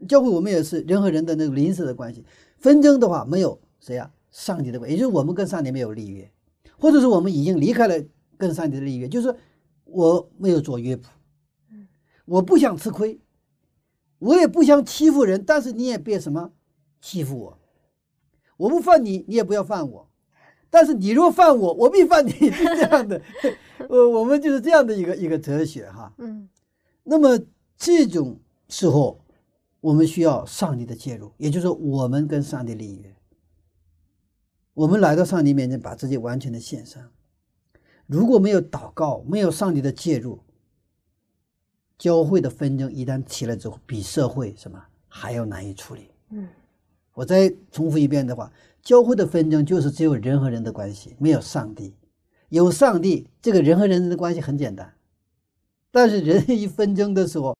[0.08, 2.24] 教会我们也是人和人的那个临时的关系。
[2.56, 4.08] 纷争的话没有谁啊？
[4.30, 6.30] 上帝的关系，也就是我们跟上帝没有立约，
[6.78, 7.96] 或者是我们已经离开了
[8.38, 9.34] 跟上帝的立约，就是
[9.84, 11.08] 我没有做约谱，
[12.30, 13.20] 我不想吃亏，
[14.20, 16.52] 我也不想欺负人，但是你也别什么。
[17.00, 17.58] 欺负我，
[18.56, 20.08] 我不犯你，你也不要犯我。
[20.68, 23.20] 但是你若犯我，我必犯你， 是这样的。
[23.88, 26.14] 呃，我们就是这样的一个一个哲学哈。
[26.18, 26.48] 嗯。
[27.02, 27.40] 那么
[27.76, 29.24] 这种时候，
[29.80, 33.16] 我们需要上帝的介入，也就是我们跟上帝立约。
[34.74, 37.10] 我们来到上帝面前，把自己完全的献上。
[38.06, 40.38] 如果没有祷告，没有上帝的介入，
[42.00, 46.08] 教会的纷争一旦起来之后，比社会什么还要难以处理。
[46.30, 46.48] 嗯。
[47.12, 51.94] 我再重复一遍的话，教会的纷争就是只有人和人的关系，没有上帝。
[52.48, 54.90] 有上帝，这个人和人的关系很简单。
[55.90, 57.54] 但是人一纷争的时候，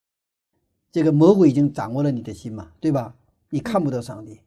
[0.91, 3.14] 这个魔鬼已经掌握了你的心嘛，对吧？
[3.51, 4.41] 你看不到上帝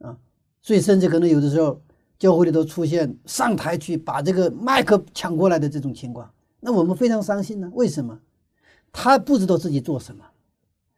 [0.00, 0.18] 啊，
[0.60, 1.80] 所以甚至可能有的时候，
[2.18, 6.28] 教会里头出现上台去把这个麦克抢过来的这种情况，
[6.58, 7.70] 那我们非常伤心呢。
[7.74, 8.18] 为什么？
[8.96, 10.24] 他不知道自己做什么，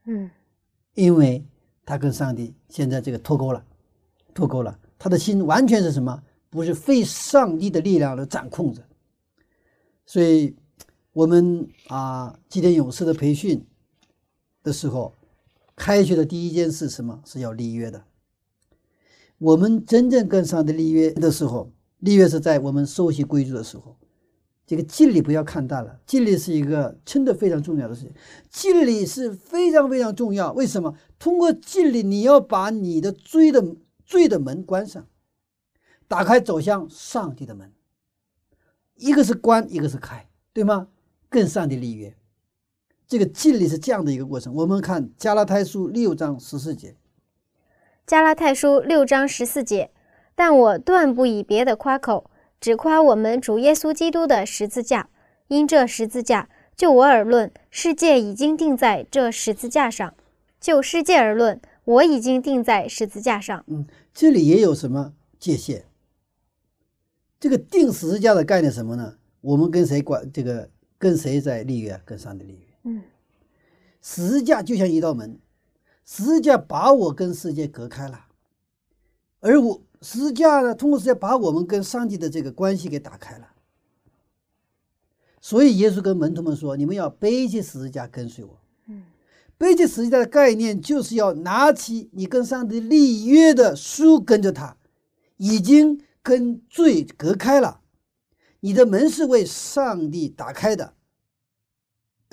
[0.04, 0.30] 嗯，
[0.94, 1.44] 因为。
[1.88, 3.64] 他跟上帝现在这个脱钩了，
[4.34, 4.78] 脱钩了。
[4.98, 6.22] 他的心完全是什么？
[6.50, 8.86] 不是非上帝的力量来掌控着。
[10.04, 10.54] 所以，
[11.14, 13.66] 我们啊，祭奠勇士的培训
[14.62, 15.14] 的时候，
[15.74, 18.04] 开学的第一件事什么是要立约的。
[19.38, 23.96] 我们真正跟上帝立约的时候，立约是在我们熟悉规矩的时候。
[24.68, 28.12] 这个敬礼不要看淡了，敬礼是一个真的非常重要的事情。
[28.50, 30.52] 敬礼是非常非常重要。
[30.52, 30.94] 为什么？
[31.18, 33.64] 通过敬礼，你要把你的罪的
[34.04, 35.06] 罪的门关上，
[36.06, 37.72] 打开走向上帝的门。
[38.96, 40.88] 一个是关，一个是开，对吗？
[41.30, 42.14] 跟上帝立约，
[43.06, 44.54] 这个敬礼是这样的一个过程。
[44.54, 46.94] 我们看加拉太书六章十四节。
[48.06, 49.90] 加拉太书六章十四节，
[50.34, 52.30] 但我断不以别的夸口。
[52.60, 55.08] 只夸我们主耶稣基督的十字架。
[55.48, 60.10] 因这十字架，就我而论，世界已经定在这十字架上；
[60.60, 63.64] 就世界而论，我已经定在十字架上。
[63.66, 65.84] 嗯，这里也有什么界限？
[67.40, 69.16] 这个定十字架的概念什么呢？
[69.40, 70.30] 我们跟谁管？
[70.30, 71.98] 这个跟谁在立约？
[72.04, 72.66] 跟上帝立约。
[72.82, 73.02] 嗯，
[74.02, 75.40] 十字架就像一道门，
[76.04, 78.26] 十字架把我跟世界隔开了，
[79.40, 83.48] 而我十字架呢，通过十字架把我们跟上帝的这个关系给打开了。
[85.40, 89.04] 所以耶稣跟门徒们说：“你们要背起十字架跟随我。”嗯，
[89.56, 94.76] 背起十字架的概念就是要拿起你跟上帝立约的书，跟着他，
[95.36, 97.80] 已经跟罪隔开了，
[98.60, 100.94] 你的门是为上帝打开的。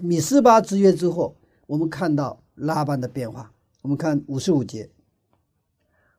[0.01, 1.37] 米斯巴之约之后，
[1.67, 3.51] 我们看到拉班的变化。
[3.81, 4.89] 我们看五十五节。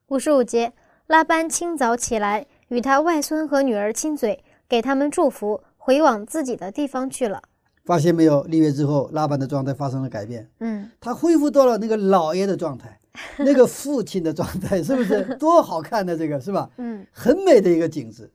[0.07, 0.73] 五十五节，
[1.07, 5.63] 拉班清早起来，与他外孙和女儿亲嘴，给他们祝福。
[5.77, 7.41] 回往自己的地方去了，
[7.85, 8.43] 发现没有？
[8.43, 10.51] 立约之后，拉班的状态发生了改变。
[10.59, 12.99] 嗯，他恢复到了那个老爷的状态，
[13.39, 16.69] 那个父亲的状态，是不是 多好看的这个是吧？
[16.79, 18.29] 嗯，很美的一个景致。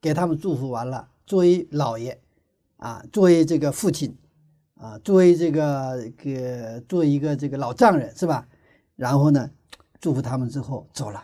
[0.00, 2.18] 给他们祝福完了，作为老爷
[2.78, 4.16] 啊，作为这个父亲
[4.76, 8.48] 啊，作为这个个做一个这个老丈人是吧？
[8.96, 9.50] 然后呢，
[10.00, 11.22] 祝福他们之后走了，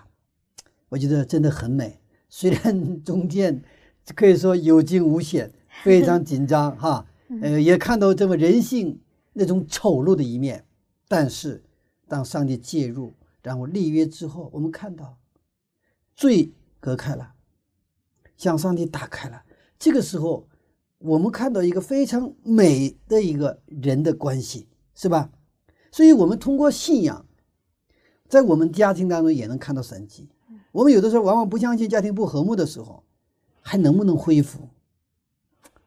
[0.89, 1.99] 我觉得真的很美。
[2.29, 3.63] 虽然中间。
[4.15, 5.53] 可以说有惊无险，
[5.83, 7.05] 非常紧张哈，
[7.43, 9.01] 呃，也看到这么人性
[9.33, 10.65] 那种丑陋的一面。
[11.09, 11.65] 但是，
[12.07, 15.19] 当上帝介入，然后立约之后，我们看到
[16.15, 17.33] 罪隔开了，
[18.37, 19.43] 向上帝打开了。
[19.77, 20.47] 这个时候，
[20.99, 25.33] 我们看到一个非常美的一个人的关系，是吧？
[25.91, 27.26] 所以，我们通过信仰，
[28.29, 30.29] 在我们家庭当中也能看到神迹。
[30.73, 33.03] 我们有的时候往往不相信家庭不和睦的时候。
[33.69, 34.69] 还能不能恢复？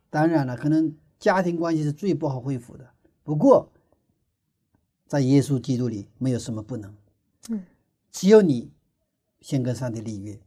[0.10, 2.92] 当然了，可能家庭关系是最不好恢复的。
[3.24, 3.72] 不过，
[5.08, 6.94] 在耶稣基督里，没有什么不能。
[7.48, 7.64] 嗯，
[8.12, 8.70] 只有你
[9.40, 10.38] 先跟上帝立约，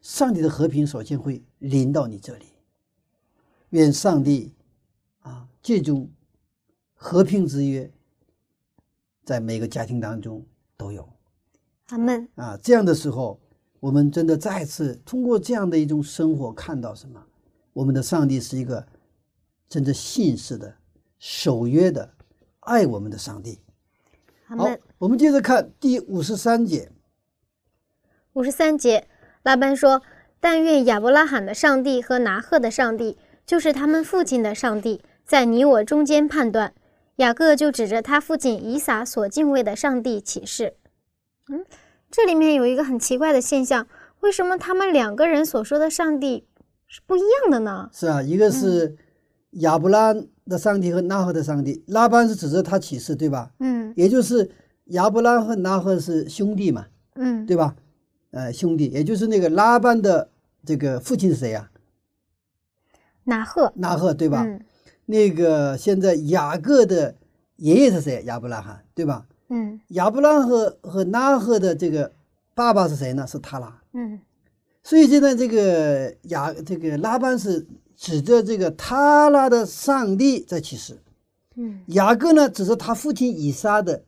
[0.00, 2.46] 上帝的和平首先会临到你这里。
[3.68, 4.54] 愿上帝
[5.20, 6.08] 啊，这种
[6.94, 7.92] 和平之约，
[9.24, 10.42] 在每个家庭当中
[10.76, 11.08] 都有。
[11.88, 12.28] 阿门。
[12.36, 13.40] 啊，这样的时候。
[13.78, 17.22] 我们真的再次通过这样的一种生活，看到什么？
[17.74, 18.84] 我们的上帝是一个
[19.68, 20.74] 真正信实的、
[21.18, 22.10] 守约的、
[22.60, 23.60] 爱我们的上帝。
[24.46, 24.66] 好，
[24.98, 26.90] 我们接着看第五十三节。
[28.32, 29.06] 五十三节，
[29.42, 30.02] 拉班说
[30.40, 36.74] ：“但愿亚伯拉罕的上帝和拿赫的上帝，就是他们父亲的上帝，在你我中间判断。”
[37.16, 40.74] 雅各就指着他父亲以撒所敬畏的上帝起誓。
[41.48, 41.64] 嗯。
[42.08, 43.86] 这里面有一个很奇怪的现象，
[44.20, 46.46] 为什么他们两个人所说的上帝
[46.86, 47.90] 是不一样的呢？
[47.92, 48.96] 是啊，一个是
[49.50, 50.14] 亚伯拉
[50.46, 53.50] 的上帝和拉赫的上帝，拉班是指着他起誓，对吧？
[53.58, 54.48] 嗯，也就是
[54.86, 56.86] 亚伯拉和拉赫是兄弟嘛，
[57.16, 57.74] 嗯，对吧？
[58.30, 60.30] 呃，兄弟，也就是那个拉班的
[60.64, 61.70] 这个父亲是谁呀？
[63.24, 64.46] 拿赫，拿赫，对吧？
[65.06, 67.14] 那个现在雅各的
[67.56, 68.22] 爷爷是谁？
[68.26, 69.26] 亚伯拉罕，对吧？
[69.48, 72.12] 嗯，亚伯拉和和拉赫的这个
[72.54, 73.24] 爸爸是谁呢？
[73.26, 73.80] 是塔拉。
[73.92, 74.20] 嗯，
[74.82, 77.64] 所以现在这个雅这个拉班是
[77.96, 80.98] 指着这个塔拉的上帝在启示。
[81.54, 84.02] 嗯，雅各呢指着他父亲以撒的，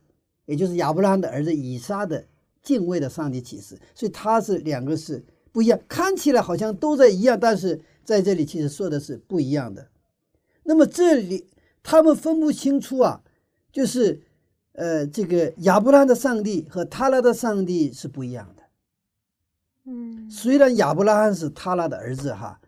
[0.45, 2.25] 也就是亚伯拉罕的儿子以撒的
[2.61, 3.79] 敬畏的上帝启示。
[3.95, 5.23] 所以他是两个是
[5.53, 9.87] 不一样，看起来好像都在一样，但是在这里其实说的是不一样的。
[10.69, 11.49] 那么这里
[11.81, 13.21] 他们分不清楚啊，
[13.71, 14.21] 就是。
[14.73, 18.63] 呃，这个亚伯拉罕的上帝和他拉的上帝是不一样的。
[19.83, 22.61] 嗯，虽然亚伯拉罕是他拉的儿子哈，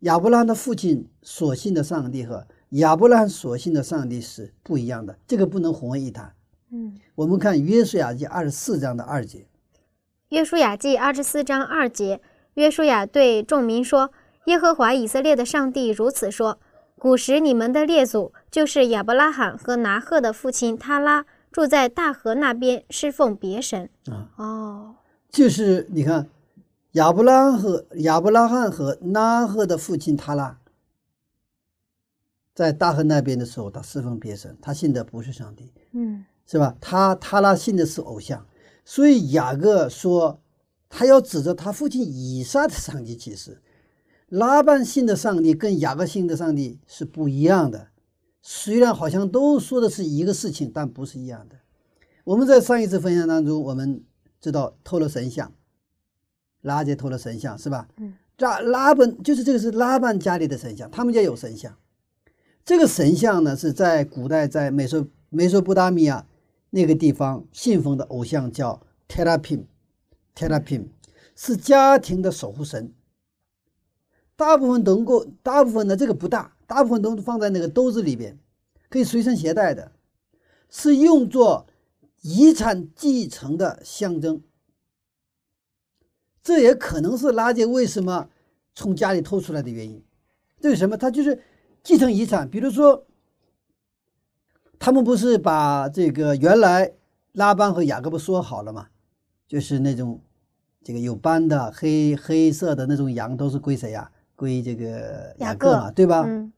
[0.00, 2.46] 亚伯拉罕的父亲所信的上帝和
[2.78, 6.32] 亚伯拉罕所信的上帝是不一样的，这个不能混为一谈。
[6.70, 9.48] 嗯，我们看约书亚记二十四章的二节。
[10.28, 12.20] 约书亚记二十四章二节，
[12.54, 14.12] 约书亚对众民说
[14.46, 16.60] ：“耶和华以色列的上帝如此说。”
[16.98, 24.30] 古时你们的列祖就是亚伯拉罕和拿赫的父亲他拉，住在大河那边侍奉别神啊。
[24.36, 24.94] 哦，
[25.28, 26.28] 就是你看，
[26.92, 30.58] 亚伯拉和亚伯拉罕和拿赫的父亲他拉，
[32.54, 36.74] 在大河那边的时候，他侍奉别神，他信的不是上帝，嗯，是吧？
[36.80, 38.46] 他他拉信的是偶像，
[38.86, 40.40] 所以雅各说，
[40.88, 43.60] 他要指着他父亲以撒的上帝启示。
[44.28, 47.88] 拉班信的上帝跟雅各信的上帝是不一样的，
[48.42, 51.56] 虽然好像都说的是一个事情，但不是一样的。
[52.24, 54.02] 我们在上一次分享当中，我们
[54.40, 55.52] 知道偷了神像，
[56.60, 57.86] 拉杰偷了神像是吧？
[57.98, 61.76] 嗯，拉拉本就是这个是拉班家里的神像，他们家有神像。
[62.64, 66.26] 这个神像呢是在古代在美索美索不达米亚
[66.70, 70.86] 那个地方信奉的偶像叫 Terapim，Terapim
[71.36, 72.92] 是家庭的守护神。
[74.36, 78.38] 大部分能够，大部分呢这个不大，大部分都放在那个兜子里边，
[78.88, 79.92] 可以随身携带的，
[80.68, 81.66] 是用作
[82.20, 84.42] 遗产继承的象征。
[86.42, 88.28] 这也可能是拉杰为什么
[88.74, 90.04] 从家里偷出来的原因。
[90.60, 90.96] 这是什么？
[90.96, 91.42] 他就是
[91.82, 92.48] 继承遗产。
[92.48, 93.06] 比如说，
[94.78, 96.92] 他们不是把这个原来
[97.32, 98.88] 拉班和雅各布说好了嘛？
[99.48, 100.20] 就是那种
[100.82, 104.12] 这个有斑的黑黑色的那种羊都是归谁呀？
[104.36, 106.22] 归这个雅各嘛，对吧？
[106.26, 106.52] 嗯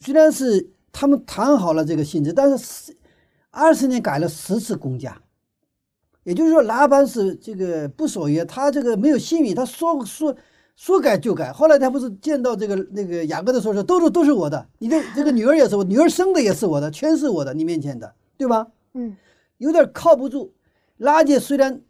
[0.00, 2.96] 虽然是他们谈好了这个性质，但是
[3.50, 5.20] 二十年改了十次公家，
[6.24, 10.34] 也就是说拉班是这个不守约，他这个没有信誉，他说说
[10.76, 11.52] 说改就改。
[11.52, 18.66] 后来他不是见到这个那个雅各的时候说，都是都是我的，你的这个女儿也是我，女儿生的也是我的，全是我的，你面前的，对吧？
[18.94, 19.14] 嗯
[19.58, 20.54] 有点靠不住。
[20.96, 21.82] 拉杰虽然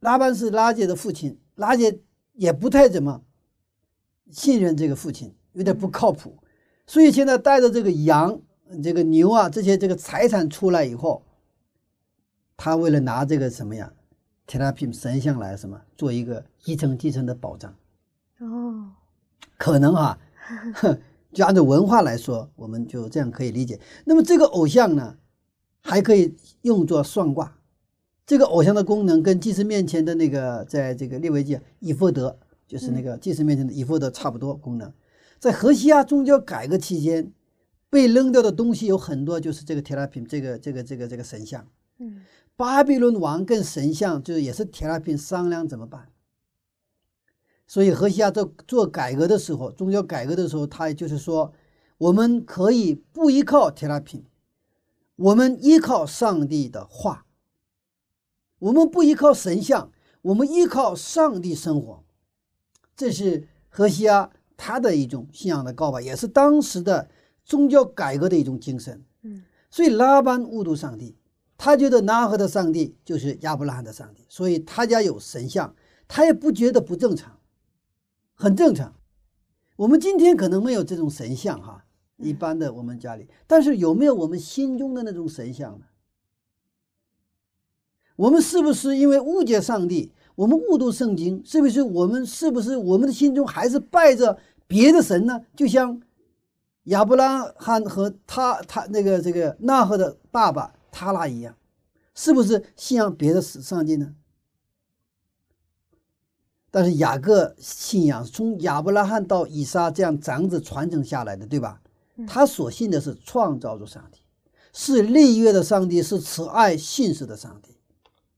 [0.00, 1.98] 拉班是拉杰的父亲，拉杰
[2.34, 3.22] 也不太怎么
[4.30, 6.36] 信任这个父亲，有点不靠谱。
[6.86, 8.40] 所以现在带着这个羊、
[8.82, 11.24] 这个牛啊这些这个财产出来以后，
[12.56, 13.92] 他为了拿这个什么呀，
[14.46, 17.74] 提拉品神像来什么做一个一层继承的保障，
[18.38, 18.90] 哦
[19.56, 20.18] 可能啊，
[21.32, 23.80] 就按照文化来说，我们就这样可以理解。
[24.04, 25.16] 那么这个偶像呢，
[25.82, 27.58] 还可以用作算卦。
[28.26, 32.38] 这个偶像的功能跟祭司面前的那个，在这个列维记以弗德，
[32.72, 34.90] 就是那个祭司面前的衣服的差不多功能。
[35.38, 37.30] 在河西亚宗教改革期间，
[37.90, 41.68] 被扔掉的东西有很多，就是这个铁拉品，这个这个这个这个神像。
[41.98, 42.22] 嗯
[42.56, 46.08] 巴比伦王跟神像就是也是铁拉品商量怎么办。
[47.66, 51.52] 所以河西亚做做改革的时候，宗教改革的时候，他也就是说，
[51.98, 54.24] 我们可以不依靠铁拉品，
[55.16, 57.26] 我们依靠上帝的话，
[58.60, 59.92] 我们不依靠神像，
[60.22, 62.02] 我们依靠上帝生活。
[62.96, 67.08] 这是荷西亚他的一种信仰的告白，也是当时的
[67.44, 69.04] 宗教改革的一种精神。
[69.22, 71.16] 嗯所以拉班误读上帝，
[71.56, 75.74] 他觉得拿赫的上帝就是亚伯拉罕的上帝，所以他家有神像，
[76.06, 77.38] 他也不觉得不正常，
[78.34, 78.94] 很正常。
[79.76, 81.86] 我们今天可能没有这种神像哈，
[82.18, 85.86] 一般的我们家里，但是有没有我们心中的那种神像呢？
[88.16, 91.42] 我们是不是因为误解上帝，我们误读圣经？
[91.44, 95.40] 是不是我们是不是我们的心中还是拜着别的神呢？
[95.56, 96.00] 就像
[96.84, 101.54] 亚伯拉罕和他他那个这个那赫的爸爸塔拉一样，
[102.14, 104.14] 是不是信仰别的上帝呢？
[106.70, 111.82] 但是雅各信仰从亚伯拉罕到以撒这样长子传承下来的，对吧？
[112.26, 114.20] 他所信的是创造主上帝，
[114.72, 117.76] 是立约的上帝，是慈爱信实的上帝。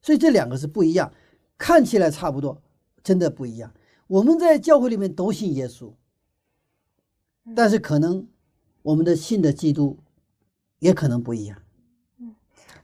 [0.03, 1.12] 所以这两个是不一样，
[1.64, 2.60] 看起来差不多，
[3.02, 3.72] 真的不一样。
[4.06, 5.90] 我们在教会里面都信耶稣，
[7.56, 8.26] 但是可能
[8.82, 9.96] 我们的信的基督
[10.78, 11.58] 也可能不一样。
[12.18, 12.34] 嗯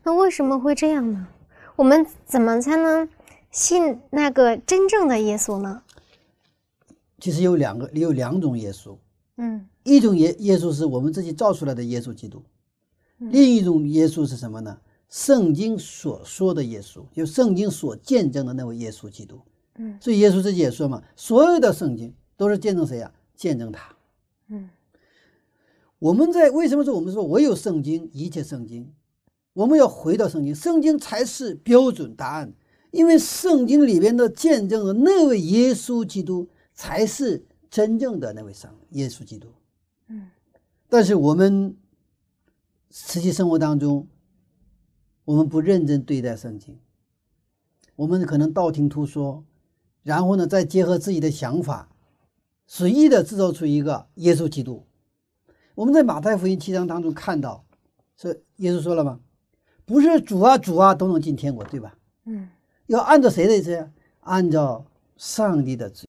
[0.02, 1.28] 那为什么会这样呢？
[1.76, 3.06] 我们怎么才能
[3.50, 5.82] 信那个真正的耶稣呢？
[7.18, 8.96] 其实有两个，有两种耶稣，
[9.36, 12.42] 嗯一种耶耶稣是我们自己造出来的耶稣基督，
[13.18, 14.80] 另一种耶稣是什么呢？
[15.10, 19.38] 圣经所说的耶稣，就圣经所见证的那位耶稣基督。
[19.76, 23.94] 嗯所以耶稣自己也说嘛，所有的圣经都是见证谁呀、见证他。
[24.48, 24.70] 嗯
[25.98, 28.90] 我们在为什么说我们说唯有圣经，一切圣经，
[29.52, 32.52] 我们要回到圣经，圣经才是标准答案，
[32.90, 39.48] 因为圣经里边的见证的那位耶稣基督才是真正的那位上耶稣基督。
[40.08, 40.28] 嗯
[40.88, 41.76] 但是我们
[42.90, 44.06] 实际生活当中，
[45.30, 46.76] 我们不认真对待圣经，
[47.94, 49.44] 我们可能道听途说，
[50.02, 51.88] 然后呢，再结合自己的想法，
[52.66, 54.84] 随意的制造出一个耶稣基督。
[55.76, 57.64] 我们在马太福音七章当中看到，
[58.16, 59.20] 是耶稣说了吗？
[59.84, 61.96] 不是主啊主啊都能进天国，对吧？
[62.24, 62.48] 嗯
[62.86, 63.88] 要按照谁的旨？
[64.22, 64.84] 按照
[65.16, 66.08] 上帝的旨，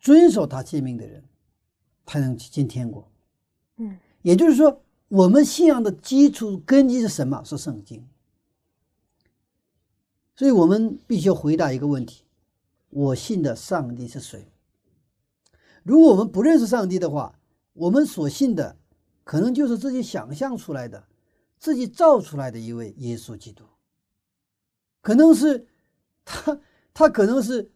[0.00, 1.22] 遵守他诫命的人，
[2.06, 3.06] 才能进天国。
[3.76, 4.80] 嗯也就是说，
[5.12, 7.44] 我们信仰的基础根基是什么？
[7.44, 8.08] 是圣经。
[10.34, 12.24] 所以我们必须要回答一个问题：
[12.88, 14.48] 我信的上帝是谁？
[15.82, 17.38] 如果我们不认识上帝的话，
[17.74, 18.78] 我们所信的
[19.22, 21.04] 可能就是自己想象出来的、
[21.58, 23.64] 自己造出来的一位耶稣基督，
[25.02, 25.66] 可能是
[26.24, 26.58] 他，
[26.94, 27.70] 他可能是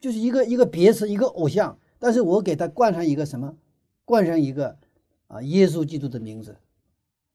[0.00, 3.58] 就是一个一个别称，一个偶像，但是我给他冠上一个什么？
[4.06, 4.78] 冠上一个
[5.32, 6.56] 啊，耶稣基督的名字。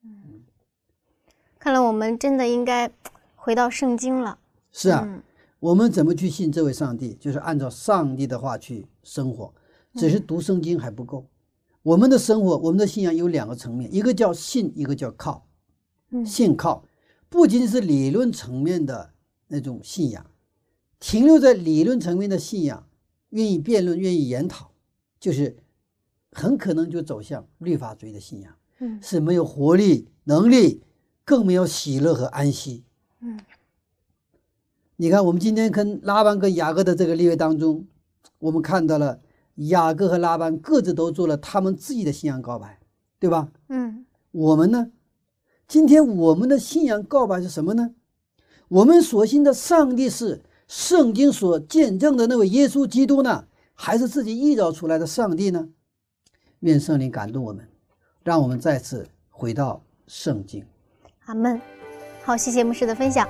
[0.04, 0.44] 嗯，
[1.58, 2.92] 看来我们真的应该
[3.36, 4.38] 回到圣经了。
[4.72, 5.24] 是啊，
[5.60, 7.16] 我们怎么去信这位上帝？
[7.16, 9.52] 就是按照上帝的话去生活。
[9.96, 11.26] 只是读圣经还不够，
[11.82, 15.48] 我们的生活，我们的信仰有两个层面，一个叫信，一个叫靠。
[16.24, 16.86] 信靠
[17.30, 19.14] 不仅仅是理论层面的
[19.48, 20.24] 那种信仰，
[21.00, 22.88] 停留在理论层面的信仰，
[23.30, 24.70] 愿意辩论，愿意研讨，
[25.20, 25.58] 就是
[26.32, 28.54] 很可能就走向律法主义的信仰。
[28.80, 30.84] 嗯，是没有活力、能力，
[31.26, 32.84] 更没有喜乐和安息。
[33.22, 33.40] 嗯，
[34.98, 37.88] 你看，我们今天跟拉班跟雅各的这个例位当中，
[38.38, 39.20] 我们看到了
[39.56, 42.80] 雅各和拉班各自都做了他们自己的信仰告白，
[43.20, 43.50] 对吧？
[43.70, 44.92] 嗯，我们呢，
[45.68, 47.96] 今天我们的信仰告白是什么呢？
[48.68, 55.70] 我们所信的上帝是圣经所见证的那位耶稣基督呢，还是自己臆造出来的上帝呢？
[56.62, 57.68] 愿圣灵感动我们，
[58.24, 60.66] 让我们再次回到圣经。
[61.26, 61.60] 阿门。
[62.24, 63.28] 好，谢谢牧师的分享。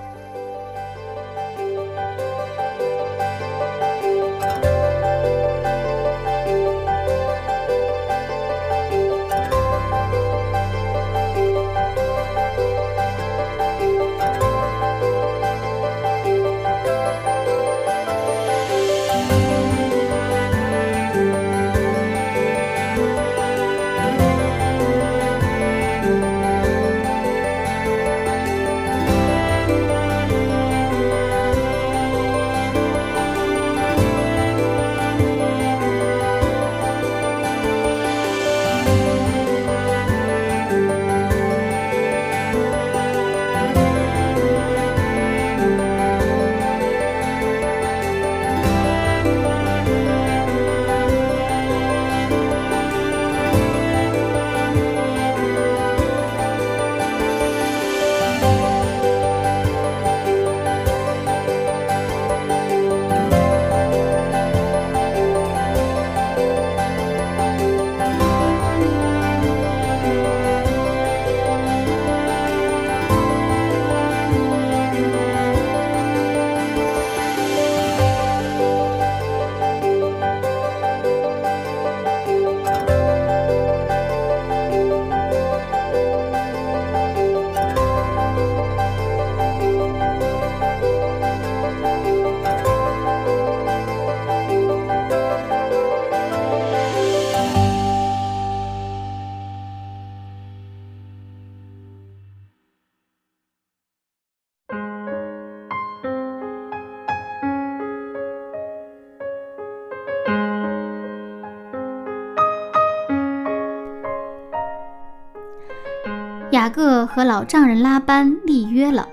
[116.68, 119.08] 雅各和老丈人拉班立约了，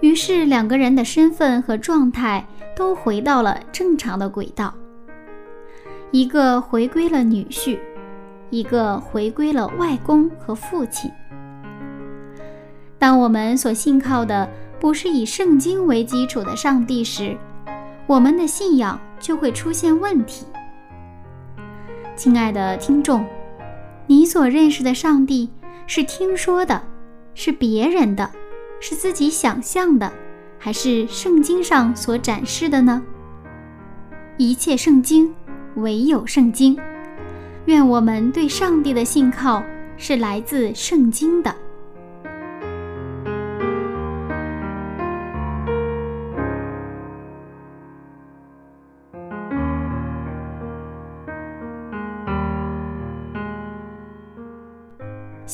[0.00, 2.42] 于是两个人的身份和状态
[2.74, 4.72] 都回到了正常的轨道。
[6.12, 7.78] 一个回归了女婿，
[8.48, 11.10] 一个回归了外公和父亲。
[12.98, 14.48] 当我们所信靠的
[14.80, 17.36] 不是以圣经为基础的上帝时，
[18.06, 20.46] 我们的信仰就会出现问题。
[22.16, 23.26] 亲爱的听众，
[24.06, 25.50] 你所认识的上帝。
[25.86, 26.82] 是听说的，
[27.34, 28.30] 是别人的，
[28.80, 30.12] 是自己想象的，
[30.58, 33.02] 还是圣经上所展示的呢？
[34.36, 35.34] 一切圣经，
[35.76, 36.76] 唯有圣经。
[37.66, 39.62] 愿我们对上帝的信靠
[39.96, 41.54] 是来自圣经的。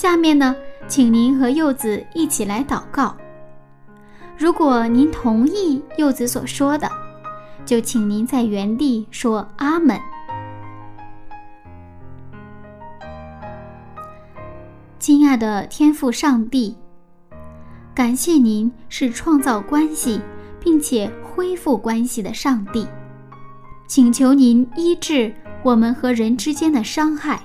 [0.02, 0.56] 下面呢，
[0.88, 3.16] 请您和柚子一起来祷告。
[4.36, 6.90] 如果您同意柚子所说的，
[7.64, 9.96] 就请您在原地说阿门。
[14.98, 16.76] 亲爱的天父上帝，
[17.94, 20.20] 感谢您是创造关系
[20.58, 22.88] 并且恢复关系的上帝，
[23.86, 25.32] 请求您医治
[25.62, 27.40] 我们和人之间的伤害。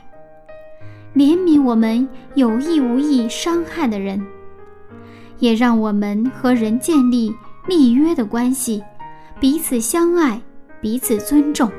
[1.17, 4.23] 怜悯我们有意无意伤害的人，
[5.39, 7.33] 也让我们和人建立
[7.67, 8.83] 立约的关系，
[9.39, 10.39] 彼此相爱，
[10.79, 11.71] 彼此尊重，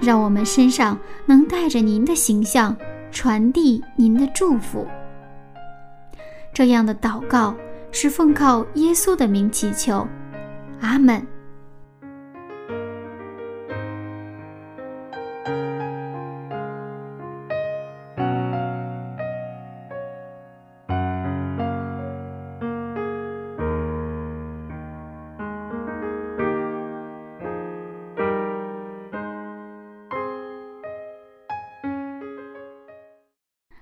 [0.00, 2.76] 让我们身上能带着您的形象，
[3.12, 4.84] 传递您的祝福。
[6.52, 7.54] 这样的祷告
[7.92, 10.04] 是奉靠耶稣的名祈求，
[10.80, 11.24] 阿门。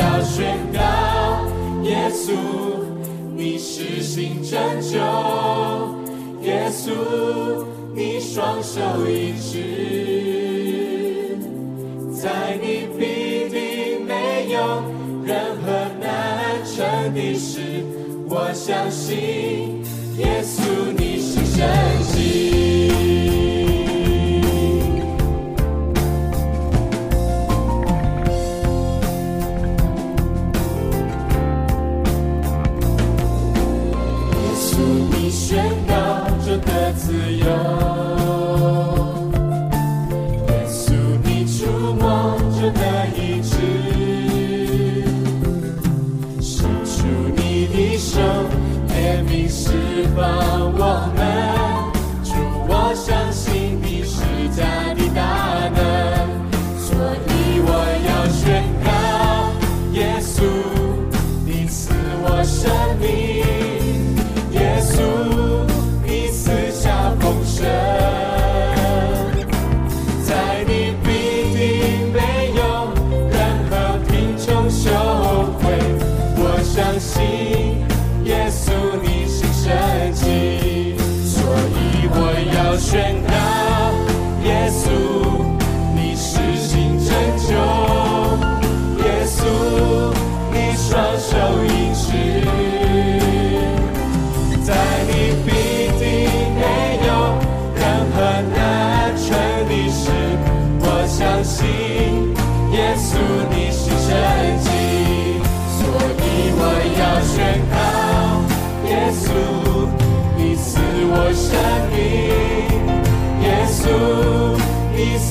[0.00, 0.80] 要宣告：
[1.82, 2.32] 耶稣，
[3.36, 4.96] 你是新拯救；
[6.42, 6.90] 耶稣，
[7.94, 11.36] 你双手一指，
[12.14, 14.82] 在你必定没有
[15.22, 15.70] 任何
[16.00, 17.60] 难成的事。
[18.26, 19.84] 我相信，
[20.16, 20.60] 耶稣，
[20.96, 21.68] 你是神
[22.10, 23.09] 迹。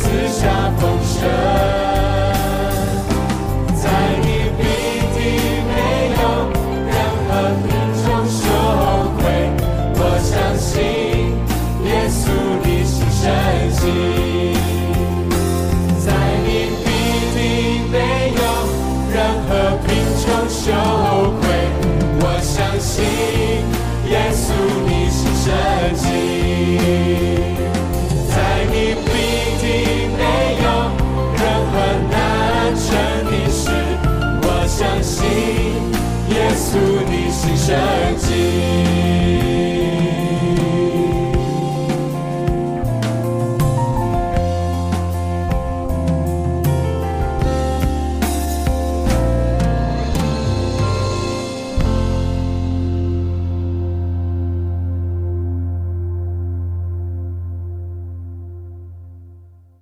[0.09, 1.88] 许下风声。
[37.69, 38.18] 神。